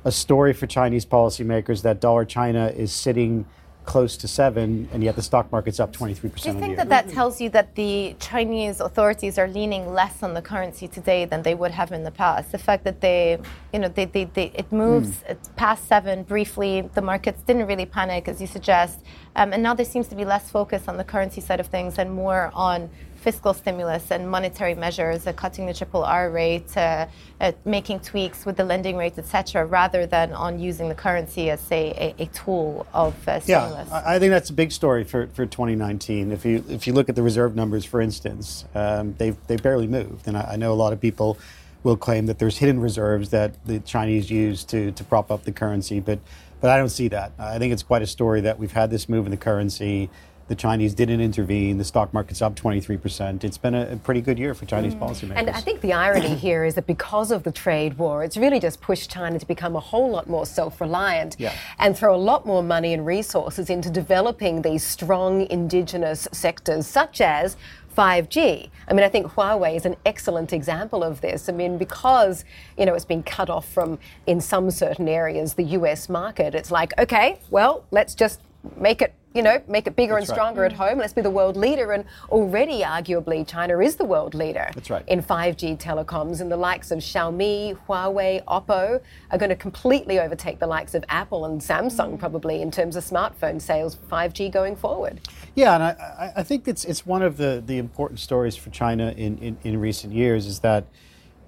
a 0.03 0.11
story 0.11 0.53
for 0.53 0.67
Chinese 0.67 1.05
policymakers 1.05 1.83
that 1.83 2.01
dollar 2.01 2.25
China 2.25 2.67
is 2.67 2.91
sitting 2.91 3.45
close 3.85 4.17
to 4.17 4.27
seven, 4.27 4.87
and 4.93 5.03
yet 5.03 5.15
the 5.15 5.21
stock 5.21 5.51
market's 5.51 5.79
up 5.79 5.91
23% 5.91 6.43
Do 6.43 6.49
you 6.49 6.59
think 6.59 6.77
that 6.77 6.89
that 6.89 7.09
tells 7.09 7.41
you 7.41 7.49
that 7.49 7.73
the 7.75 8.15
Chinese 8.19 8.79
authorities 8.81 9.39
are 9.39 9.47
leaning 9.47 9.93
less 9.93 10.21
on 10.21 10.33
the 10.35 10.41
currency 10.41 10.87
today 10.87 11.25
than 11.25 11.41
they 11.41 11.55
would 11.55 11.71
have 11.71 11.91
in 11.91 12.03
the 12.03 12.11
past? 12.11 12.51
The 12.51 12.59
fact 12.59 12.83
that 12.83 13.01
they, 13.01 13.39
you 13.73 13.79
know, 13.79 13.87
they, 13.87 14.05
they, 14.05 14.25
they 14.25 14.51
it 14.53 14.71
moves 14.71 15.23
mm. 15.23 15.37
past 15.55 15.87
seven 15.87 16.23
briefly, 16.23 16.87
the 16.93 17.01
markets 17.01 17.41
didn't 17.41 17.65
really 17.65 17.87
panic, 17.87 18.27
as 18.27 18.39
you 18.39 18.47
suggest, 18.47 18.99
um, 19.35 19.53
and 19.53 19.63
now 19.63 19.73
there 19.73 19.85
seems 19.85 20.07
to 20.09 20.15
be 20.15 20.25
less 20.25 20.51
focus 20.51 20.87
on 20.87 20.97
the 20.97 21.03
currency 21.03 21.41
side 21.41 21.59
of 21.59 21.67
things 21.67 21.97
and 21.97 22.11
more 22.11 22.51
on 22.53 22.89
fiscal 23.19 23.53
stimulus 23.53 24.11
and 24.11 24.29
monetary 24.29 24.75
measures, 24.75 25.27
uh, 25.27 25.33
cutting 25.33 25.65
the 25.65 25.73
triple 25.73 26.03
R 26.03 26.31
rate, 26.31 26.75
uh, 26.77 27.07
uh, 27.41 27.51
making 27.65 27.99
tweaks 27.99 28.45
with 28.45 28.57
the 28.57 28.63
lending 28.63 28.95
rate, 28.95 29.17
etc., 29.17 29.65
rather 29.65 30.05
than 30.05 30.33
on 30.33 30.59
using 30.59 30.89
the 30.89 30.95
currency 30.95 31.49
as, 31.49 31.59
say, 31.59 32.15
a, 32.19 32.23
a 32.23 32.25
tool 32.27 32.87
of 32.93 33.13
uh, 33.27 33.39
stimulus. 33.39 33.89
Yeah, 33.89 34.03
I 34.05 34.19
think 34.19 34.31
that's 34.31 34.49
a 34.49 34.53
big 34.53 34.71
story 34.71 35.03
for, 35.03 35.27
for 35.27 35.45
2019. 35.45 36.31
If 36.31 36.45
you 36.45 36.63
if 36.69 36.87
you 36.87 36.93
look 36.93 37.09
at 37.09 37.15
the 37.15 37.23
reserve 37.23 37.55
numbers, 37.55 37.85
for 37.85 38.01
instance, 38.01 38.65
um, 38.73 39.15
they've 39.17 39.37
they 39.47 39.57
barely 39.57 39.87
moved, 39.87 40.27
and 40.27 40.37
I, 40.37 40.51
I 40.53 40.55
know 40.55 40.71
a 40.71 40.75
lot 40.75 40.93
of 40.93 41.01
people 41.01 41.37
will 41.83 41.97
claim 41.97 42.25
that 42.25 42.39
there's 42.39 42.57
hidden 42.57 42.79
reserves 42.79 43.29
that 43.29 43.53
the 43.65 43.79
Chinese 43.79 44.29
use 44.29 44.63
to 44.65 44.91
to 44.91 45.03
prop 45.03 45.31
up 45.31 45.43
the 45.43 45.51
currency, 45.51 45.99
but 45.99 46.19
but 46.61 46.69
I 46.69 46.77
don't 46.77 46.89
see 46.89 47.07
that. 47.09 47.31
I 47.39 47.57
think 47.57 47.73
it's 47.73 47.83
quite 47.83 48.01
a 48.01 48.07
story 48.07 48.41
that 48.41 48.59
we've 48.59 48.71
had 48.71 48.89
this 48.89 49.07
move 49.07 49.25
in 49.25 49.31
the 49.31 49.37
currency. 49.37 50.09
The 50.49 50.55
Chinese 50.55 50.95
didn't 50.95 51.21
intervene. 51.21 51.77
The 51.77 51.83
stock 51.83 52.11
market's 52.11 52.41
up 52.41 52.55
23%. 52.55 53.43
It's 53.43 53.59
been 53.59 53.75
a, 53.75 53.91
a 53.91 53.95
pretty 53.97 54.19
good 54.19 54.39
year 54.39 54.55
for 54.55 54.65
Chinese 54.65 54.95
mm. 54.95 54.99
policymakers. 54.99 55.37
And 55.37 55.49
I 55.51 55.61
think 55.61 55.81
the 55.81 55.93
irony 55.93 56.33
here 56.35 56.65
is 56.65 56.73
that 56.73 56.87
because 56.87 57.29
of 57.29 57.43
the 57.43 57.51
trade 57.51 57.99
war, 57.99 58.23
it's 58.23 58.35
really 58.35 58.59
just 58.59 58.81
pushed 58.81 59.11
China 59.11 59.37
to 59.37 59.45
become 59.45 59.75
a 59.75 59.79
whole 59.79 60.09
lot 60.09 60.27
more 60.27 60.47
self 60.47 60.81
reliant 60.81 61.35
yeah. 61.37 61.53
and 61.77 61.95
throw 61.95 62.15
a 62.15 62.17
lot 62.17 62.47
more 62.47 62.63
money 62.63 62.93
and 62.93 63.05
resources 63.05 63.69
into 63.69 63.91
developing 63.91 64.63
these 64.63 64.83
strong 64.83 65.45
indigenous 65.51 66.27
sectors, 66.31 66.87
such 66.87 67.21
as 67.21 67.55
5G. 67.95 68.69
I 68.87 68.93
mean, 68.93 69.03
I 69.03 69.09
think 69.09 69.27
Huawei 69.27 69.75
is 69.75 69.85
an 69.85 69.97
excellent 70.03 70.51
example 70.51 71.03
of 71.03 71.21
this. 71.21 71.47
I 71.47 71.51
mean, 71.51 71.77
because, 71.77 72.43
you 72.75 72.87
know, 72.87 72.95
it's 72.95 73.05
been 73.05 73.21
cut 73.21 73.51
off 73.51 73.67
from, 73.71 73.99
in 74.25 74.41
some 74.41 74.71
certain 74.71 75.07
areas, 75.07 75.53
the 75.53 75.63
US 75.63 76.09
market, 76.09 76.55
it's 76.55 76.71
like, 76.71 76.97
okay, 76.97 77.39
well, 77.51 77.85
let's 77.91 78.15
just 78.15 78.41
make 78.77 79.01
it 79.01 79.13
you 79.33 79.43
know, 79.43 79.61
make 79.67 79.85
it 79.85 79.95
bigger 79.95 80.15
That's 80.15 80.29
and 80.29 80.35
stronger 80.35 80.61
right. 80.61 80.71
at 80.71 80.77
home. 80.77 80.97
Let's 80.97 81.13
be 81.13 81.21
the 81.21 81.29
world 81.29 81.55
leader. 81.55 81.91
And 81.91 82.05
already, 82.29 82.81
arguably, 82.81 83.47
China 83.47 83.79
is 83.79 83.95
the 83.95 84.05
world 84.05 84.33
leader 84.33 84.71
That's 84.73 84.89
right. 84.89 85.03
in 85.07 85.21
5G 85.21 85.79
telecoms. 85.79 86.41
And 86.41 86.51
the 86.51 86.57
likes 86.57 86.89
of 86.89 86.99
Xiaomi, 86.99 87.77
Huawei, 87.87 88.43
Oppo 88.45 88.99
are 89.29 89.37
going 89.37 89.49
to 89.49 89.55
completely 89.55 90.19
overtake 90.19 90.59
the 90.59 90.67
likes 90.67 90.95
of 90.95 91.05
Apple 91.09 91.45
and 91.45 91.61
Samsung, 91.61 92.13
mm. 92.13 92.19
probably, 92.19 92.61
in 92.61 92.71
terms 92.71 92.95
of 92.95 93.03
smartphone 93.03 93.61
sales, 93.61 93.97
5G 94.11 94.51
going 94.51 94.75
forward. 94.75 95.19
Yeah, 95.53 95.75
and 95.75 95.83
I, 95.83 96.33
I 96.37 96.43
think 96.43 96.67
it's, 96.67 96.83
it's 96.83 97.05
one 97.05 97.21
of 97.21 97.37
the, 97.37 97.61
the 97.63 97.77
important 97.77 98.19
stories 98.19 98.55
for 98.55 98.71
China 98.71 99.13
in, 99.15 99.37
in, 99.37 99.57
in 99.63 99.79
recent 99.79 100.13
years 100.13 100.47
is 100.47 100.59
that 100.61 100.85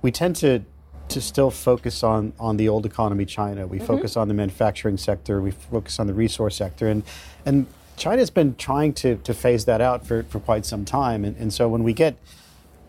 we 0.04 0.12
tend 0.12 0.36
to 0.38 0.63
to 1.12 1.21
still 1.21 1.52
focus 1.52 2.04
on 2.04 2.34
on 2.39 2.58
the 2.58 2.67
old 2.69 2.86
economy 2.86 3.26
China. 3.26 3.67
We 3.67 3.78
mm-hmm. 3.78 3.88
focus 3.88 4.17
on 4.17 4.28
the 4.28 4.34
manufacturing 4.34 4.97
sector. 4.97 5.41
We 5.41 5.52
focus 5.52 6.00
on 6.00 6.08
the 6.08 6.13
resource 6.13 6.56
sector, 6.56 6.88
and 6.88 7.04
and 7.45 7.67
China's 7.97 8.30
been 8.30 8.56
trying 8.56 8.93
to 8.93 9.17
to 9.17 9.34
phase 9.34 9.65
that 9.65 9.82
out 9.82 10.06
for, 10.06 10.24
for 10.24 10.39
quite 10.39 10.65
some 10.65 10.86
time. 10.86 11.24
And, 11.24 11.38
and 11.38 11.54
so 11.54 11.67
when 11.67 11.84
we 11.84 11.93
get 11.93 12.15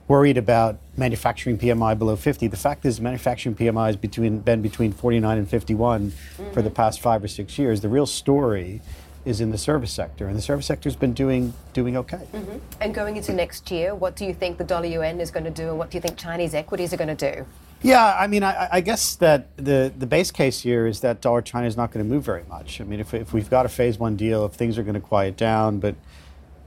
worried 0.08 0.36
about 0.36 0.78
manufacturing 0.96 1.58
PMI 1.58 1.98
below 1.98 2.16
50, 2.16 2.46
the 2.48 2.56
fact 2.56 2.84
is 2.84 3.00
manufacturing 3.00 3.54
PMI 3.54 3.86
has 3.86 3.96
between 3.96 4.38
been 4.40 4.62
between 4.62 4.92
49 4.92 5.38
and 5.38 5.48
51 5.48 6.10
mm-hmm. 6.10 6.52
for 6.52 6.62
the 6.62 6.70
past 6.70 7.00
five 7.00 7.22
or 7.22 7.28
six 7.28 7.58
years. 7.58 7.80
The 7.80 7.88
real 7.88 8.06
story 8.06 8.80
is 9.24 9.40
in 9.40 9.50
the 9.50 9.58
service 9.58 9.92
sector, 9.92 10.26
and 10.26 10.36
the 10.36 10.42
service 10.42 10.66
sector 10.66 10.88
has 10.88 10.96
been 10.96 11.12
doing 11.12 11.54
doing 11.72 11.96
okay. 11.96 12.26
Mm-hmm. 12.32 12.58
And 12.80 12.94
going 12.94 13.16
into 13.16 13.32
next 13.32 13.70
year, 13.70 13.94
what 13.94 14.16
do 14.16 14.24
you 14.24 14.34
think 14.34 14.58
the 14.58 14.64
dollar 14.64 14.86
yuan 14.86 15.20
is 15.20 15.30
going 15.30 15.44
to 15.44 15.50
do, 15.50 15.68
and 15.68 15.78
what 15.78 15.90
do 15.90 15.96
you 15.96 16.00
think 16.00 16.16
Chinese 16.16 16.54
equities 16.54 16.92
are 16.92 16.96
going 16.96 17.16
to 17.16 17.32
do? 17.34 17.46
Yeah, 17.82 18.16
I 18.18 18.28
mean, 18.28 18.44
I, 18.44 18.68
I, 18.74 18.80
guess 18.80 19.16
that 19.16 19.56
the, 19.56 19.92
the 19.98 20.06
base 20.06 20.30
case 20.30 20.60
here 20.60 20.86
is 20.86 21.00
that 21.00 21.20
dollar 21.20 21.42
China 21.42 21.66
is 21.66 21.76
not 21.76 21.90
going 21.90 22.06
to 22.06 22.08
move 22.08 22.24
very 22.24 22.44
much. 22.44 22.80
I 22.80 22.84
mean, 22.84 23.00
if, 23.00 23.12
if 23.12 23.32
we've 23.32 23.50
got 23.50 23.66
a 23.66 23.68
phase 23.68 23.98
one 23.98 24.14
deal, 24.14 24.44
if 24.46 24.52
things 24.52 24.78
are 24.78 24.84
going 24.84 24.94
to 24.94 25.00
quiet 25.00 25.36
down, 25.36 25.80
but 25.80 25.96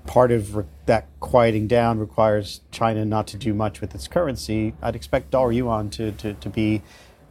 part 0.06 0.32
of 0.32 0.58
re- 0.58 0.66
that 0.88 1.08
quieting 1.22 1.68
down 1.68 2.00
requires 2.00 2.60
China 2.72 3.06
not 3.06 3.28
to 3.28 3.38
do 3.38 3.54
much 3.54 3.80
with 3.80 3.96
its 3.96 4.10
currency, 4.10 4.74
I'd 4.82 4.96
expect 4.96 5.32
dollar 5.32 5.54
yuan 5.54 5.90
to, 5.92 6.12
to, 6.12 6.34
to 6.34 6.50
be 6.50 6.82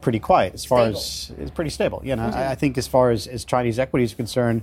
pretty 0.01 0.19
quiet 0.19 0.55
as 0.55 0.65
far 0.65 0.81
stable. 0.81 0.99
as 0.99 1.33
it's 1.39 1.51
pretty 1.51 1.71
stable. 1.71 2.01
You 2.05 2.17
know, 2.17 2.25
mm-hmm. 2.25 2.39
I, 2.39 2.51
I, 2.51 2.55
think 2.55 2.77
as 2.79 2.87
far 2.87 3.11
as, 3.11 3.27
as 3.27 3.45
Chinese 3.45 3.79
equities 3.79 4.13
are 4.13 4.17
concerned, 4.17 4.63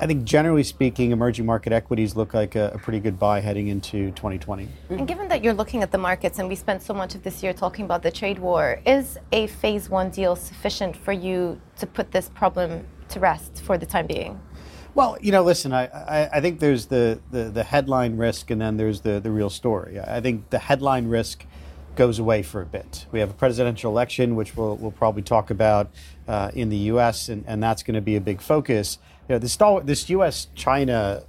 I 0.00 0.06
think 0.06 0.24
generally 0.24 0.62
speaking, 0.62 1.10
emerging 1.10 1.44
market 1.44 1.74
equities 1.74 2.16
look 2.16 2.32
like 2.32 2.54
a, 2.54 2.70
a, 2.72 2.78
pretty 2.78 3.00
good 3.00 3.18
buy 3.18 3.40
heading 3.40 3.68
into 3.68 4.10
2020. 4.12 4.66
And 4.88 5.06
given 5.06 5.28
that 5.28 5.44
you're 5.44 5.52
looking 5.52 5.82
at 5.82 5.92
the 5.92 5.98
markets 5.98 6.38
and 6.38 6.48
we 6.48 6.54
spent 6.54 6.82
so 6.82 6.94
much 6.94 7.14
of 7.14 7.22
this 7.22 7.42
year 7.42 7.52
talking 7.52 7.84
about 7.84 8.02
the 8.02 8.10
trade 8.10 8.38
war, 8.38 8.80
is 8.86 9.18
a 9.30 9.46
phase 9.48 9.90
one 9.90 10.08
deal 10.08 10.36
sufficient 10.36 10.96
for 10.96 11.12
you 11.12 11.60
to 11.76 11.86
put 11.86 12.12
this 12.12 12.30
problem 12.30 12.86
to 13.10 13.20
rest 13.20 13.60
for 13.60 13.76
the 13.76 13.84
time 13.84 14.06
being? 14.06 14.40
Well, 14.94 15.18
you 15.20 15.32
know, 15.32 15.42
listen, 15.42 15.74
I, 15.74 15.84
I, 15.88 16.30
I 16.38 16.40
think 16.40 16.60
there's 16.60 16.86
the, 16.86 17.20
the, 17.30 17.44
the, 17.50 17.62
headline 17.62 18.16
risk 18.16 18.50
and 18.50 18.58
then 18.58 18.78
there's 18.78 19.02
the, 19.02 19.20
the 19.20 19.30
real 19.30 19.50
story. 19.50 20.00
I 20.00 20.22
think 20.22 20.48
the 20.48 20.58
headline 20.58 21.08
risk 21.08 21.44
goes 22.00 22.18
away 22.18 22.42
for 22.42 22.62
a 22.62 22.66
bit. 22.66 23.04
We 23.12 23.20
have 23.20 23.28
a 23.28 23.34
presidential 23.34 23.92
election, 23.92 24.34
which 24.34 24.56
we'll, 24.56 24.76
we'll 24.76 24.90
probably 24.90 25.20
talk 25.20 25.50
about 25.50 25.90
uh, 26.26 26.50
in 26.54 26.70
the 26.70 26.76
U.S., 26.94 27.28
and, 27.28 27.44
and 27.46 27.62
that's 27.62 27.82
going 27.82 27.94
to 27.94 28.00
be 28.00 28.16
a 28.16 28.20
big 28.22 28.40
focus 28.40 28.96
you 29.30 29.34
know, 29.34 29.38
this, 29.38 29.56
this 29.84 30.10
U.S. 30.10 30.48
China 30.56 31.22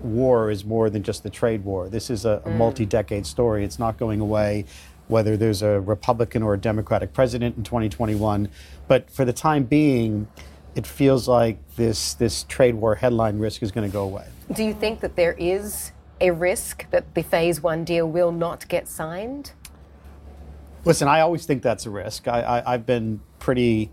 war 0.00 0.48
is 0.48 0.64
more 0.64 0.90
than 0.90 1.02
just 1.02 1.24
the 1.24 1.30
trade 1.30 1.64
war. 1.64 1.88
This 1.88 2.08
is 2.08 2.24
a, 2.24 2.40
a 2.44 2.50
mm. 2.50 2.56
multi 2.56 2.86
decade 2.86 3.26
story. 3.26 3.64
It's 3.64 3.80
not 3.80 3.96
going 3.96 4.20
away, 4.20 4.64
whether 5.08 5.36
there's 5.36 5.62
a 5.62 5.80
Republican 5.80 6.44
or 6.44 6.54
a 6.54 6.58
Democratic 6.58 7.12
president 7.12 7.56
in 7.56 7.64
2021. 7.64 8.48
But 8.86 9.10
for 9.10 9.24
the 9.24 9.32
time 9.32 9.64
being, 9.64 10.28
it 10.76 10.86
feels 10.86 11.26
like 11.26 11.58
this, 11.74 12.14
this 12.14 12.44
trade 12.44 12.76
war 12.76 12.94
headline 12.94 13.40
risk 13.40 13.60
is 13.62 13.72
going 13.72 13.88
to 13.88 13.92
go 13.92 14.04
away. 14.04 14.28
Do 14.52 14.62
you 14.62 14.72
think 14.72 15.00
that 15.00 15.16
there 15.16 15.34
is 15.36 15.90
a 16.20 16.30
risk 16.30 16.88
that 16.90 17.12
the 17.14 17.24
phase 17.24 17.60
one 17.60 17.82
deal 17.82 18.08
will 18.08 18.30
not 18.30 18.68
get 18.68 18.86
signed? 18.86 19.50
Listen, 20.84 21.08
I 21.08 21.20
always 21.20 21.44
think 21.44 21.62
that's 21.62 21.86
a 21.86 21.90
risk. 21.90 22.28
I, 22.28 22.40
I, 22.40 22.74
I've 22.74 22.86
been 22.86 23.20
pretty 23.38 23.90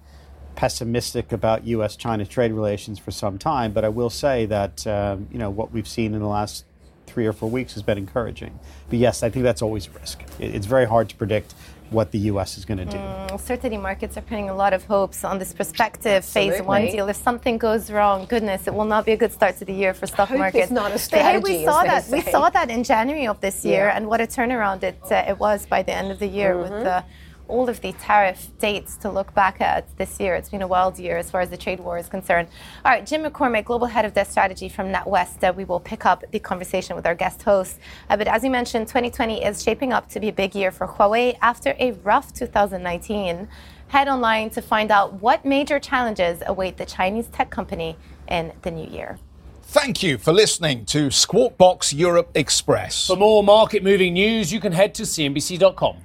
pessimistic 0.56 1.32
about 1.32 1.66
U.S.-China 1.66 2.28
trade 2.28 2.54
relations 2.54 2.98
for 3.00 3.12
some 3.12 3.38
time, 3.38 3.74
but 3.74 3.84
I 3.84 3.90
will 3.90 4.10
say 4.10 4.46
that 4.46 4.86
um, 4.88 5.28
you 5.32 5.38
know 5.38 5.50
what 5.50 5.72
we've 5.72 5.88
seen 5.88 6.14
in 6.14 6.22
the 6.22 6.28
last 6.28 6.66
three 7.08 7.26
or 7.26 7.34
four 7.34 7.50
weeks 7.50 7.74
has 7.74 7.84
been 7.84 7.98
encouraging. 7.98 8.60
But 8.90 9.00
yes, 9.00 9.24
I 9.24 9.30
think 9.30 9.44
that's 9.44 9.62
always 9.62 9.88
a 9.88 9.92
risk. 9.92 10.24
It's 10.40 10.66
very 10.66 10.86
hard 10.86 11.10
to 11.10 11.16
predict 11.16 11.54
what 11.96 12.12
the 12.12 12.20
U.S. 12.32 12.58
is 12.60 12.66
going 12.66 12.78
to 12.78 12.86
do. 12.86 12.98
Mm, 12.98 13.40
certainly, 13.40 13.78
markets 13.78 14.18
are 14.18 14.26
putting 14.30 14.50
a 14.50 14.58
lot 14.64 14.74
of 14.78 14.84
hopes 14.86 15.24
on 15.24 15.40
this 15.40 15.52
prospective 15.54 16.24
phase 16.24 16.62
one 16.62 16.86
deal. 16.94 17.08
If 17.08 17.16
something 17.16 17.58
goes 17.58 17.90
wrong, 17.90 18.26
goodness, 18.26 18.68
it 18.68 18.74
will 18.78 18.92
not 18.96 19.06
be 19.06 19.14
a 19.14 19.20
good 19.24 19.32
start 19.32 19.54
to 19.60 19.66
the 19.66 19.74
year 19.74 19.94
for 19.94 20.06
stock 20.06 20.30
markets. 20.30 20.66
It's 20.66 20.72
not 20.72 20.92
a 20.92 21.00
strategy. 21.00 21.52
Hey, 21.52 21.60
we 21.60 21.66
saw 21.66 21.84
that. 21.84 22.04
We 22.18 22.22
saw 22.22 22.50
that 22.50 22.70
in 22.70 22.84
January 22.84 23.28
of 23.34 23.40
this 23.40 23.58
year, 23.64 23.86
yeah. 23.88 23.96
and 23.96 24.08
what 24.08 24.20
a 24.22 24.28
turnaround 24.28 24.84
it 24.84 25.00
uh, 25.10 25.32
it 25.32 25.38
was 25.40 25.66
by 25.66 25.82
the 25.88 25.94
end 25.94 26.12
of 26.12 26.20
the 26.20 26.28
year 26.28 26.54
mm-hmm. 26.54 26.64
with 26.64 26.84
the 26.84 26.98
all 27.48 27.70
of 27.70 27.82
the 27.82 27.94
tariff 27.94 28.50
dates 28.60 28.98
to 28.98 29.10
look 29.10 29.34
back 29.34 29.62
at 29.62 29.96
this 29.98 30.20
year. 30.20 30.36
It's 30.36 30.50
been 30.50 30.62
a 30.62 30.68
wild 30.68 31.00
year 31.00 31.18
as 31.18 31.30
far 31.30 31.42
as 31.42 31.50
the 31.50 31.58
trade 31.58 31.80
war 31.80 31.98
is 31.98 32.08
concerned. 32.08 32.48
All 32.84 32.92
right, 32.92 33.06
Jim 33.06 33.24
McCormick, 33.24 33.66
Global 33.66 33.88
Head 33.88 34.06
of 34.06 34.14
Debt 34.14 34.28
Strategy 34.28 34.70
from 34.70 34.92
NatWest. 34.92 35.48
Uh, 35.48 35.54
we 35.54 35.66
will 35.66 35.80
pick 35.80 36.06
up 36.06 36.24
the 36.32 36.40
conversation 36.40 36.96
with 36.96 37.06
our 37.06 37.16
guest 37.16 37.44
host. 37.44 37.80
Uh, 38.10 38.18
but 38.18 38.28
as 38.28 38.44
you 38.44 38.50
mentioned, 38.50 38.88
2020 38.88 39.44
is 39.44 39.64
shaping 39.64 39.94
up 39.94 40.10
to 40.10 40.20
be 40.20 40.30
a 40.30 40.34
big 40.34 40.56
year 40.56 40.72
for 40.72 40.88
Huawei 40.88 41.38
after 41.42 41.76
a 41.80 41.92
rough 42.04 42.34
2019. 42.34 43.48
Head 43.88 44.08
online 44.08 44.50
to 44.52 44.62
find 44.62 44.92
out 44.92 45.22
what 45.22 45.46
major 45.46 45.80
challenges 45.80 46.42
await 46.46 46.78
the 46.78 46.86
Chinese 46.86 47.28
tech 47.28 47.50
company 47.50 47.98
in 48.28 48.52
the 48.64 48.72
new 48.72 48.90
year. 48.90 49.18
Thank 49.68 50.04
you 50.04 50.18
for 50.18 50.32
listening 50.32 50.86
to 50.86 51.12
Squawk 51.12 51.58
Box 51.58 51.92
Europe 51.92 52.30
Express. 52.36 53.08
For 53.08 53.18
more 53.18 53.44
market 53.44 53.84
moving 53.84 54.14
news, 54.14 54.54
you 54.54 54.60
can 54.60 54.72
head 54.72 54.96
to 54.96 55.04
CNBC.com. 55.04 56.05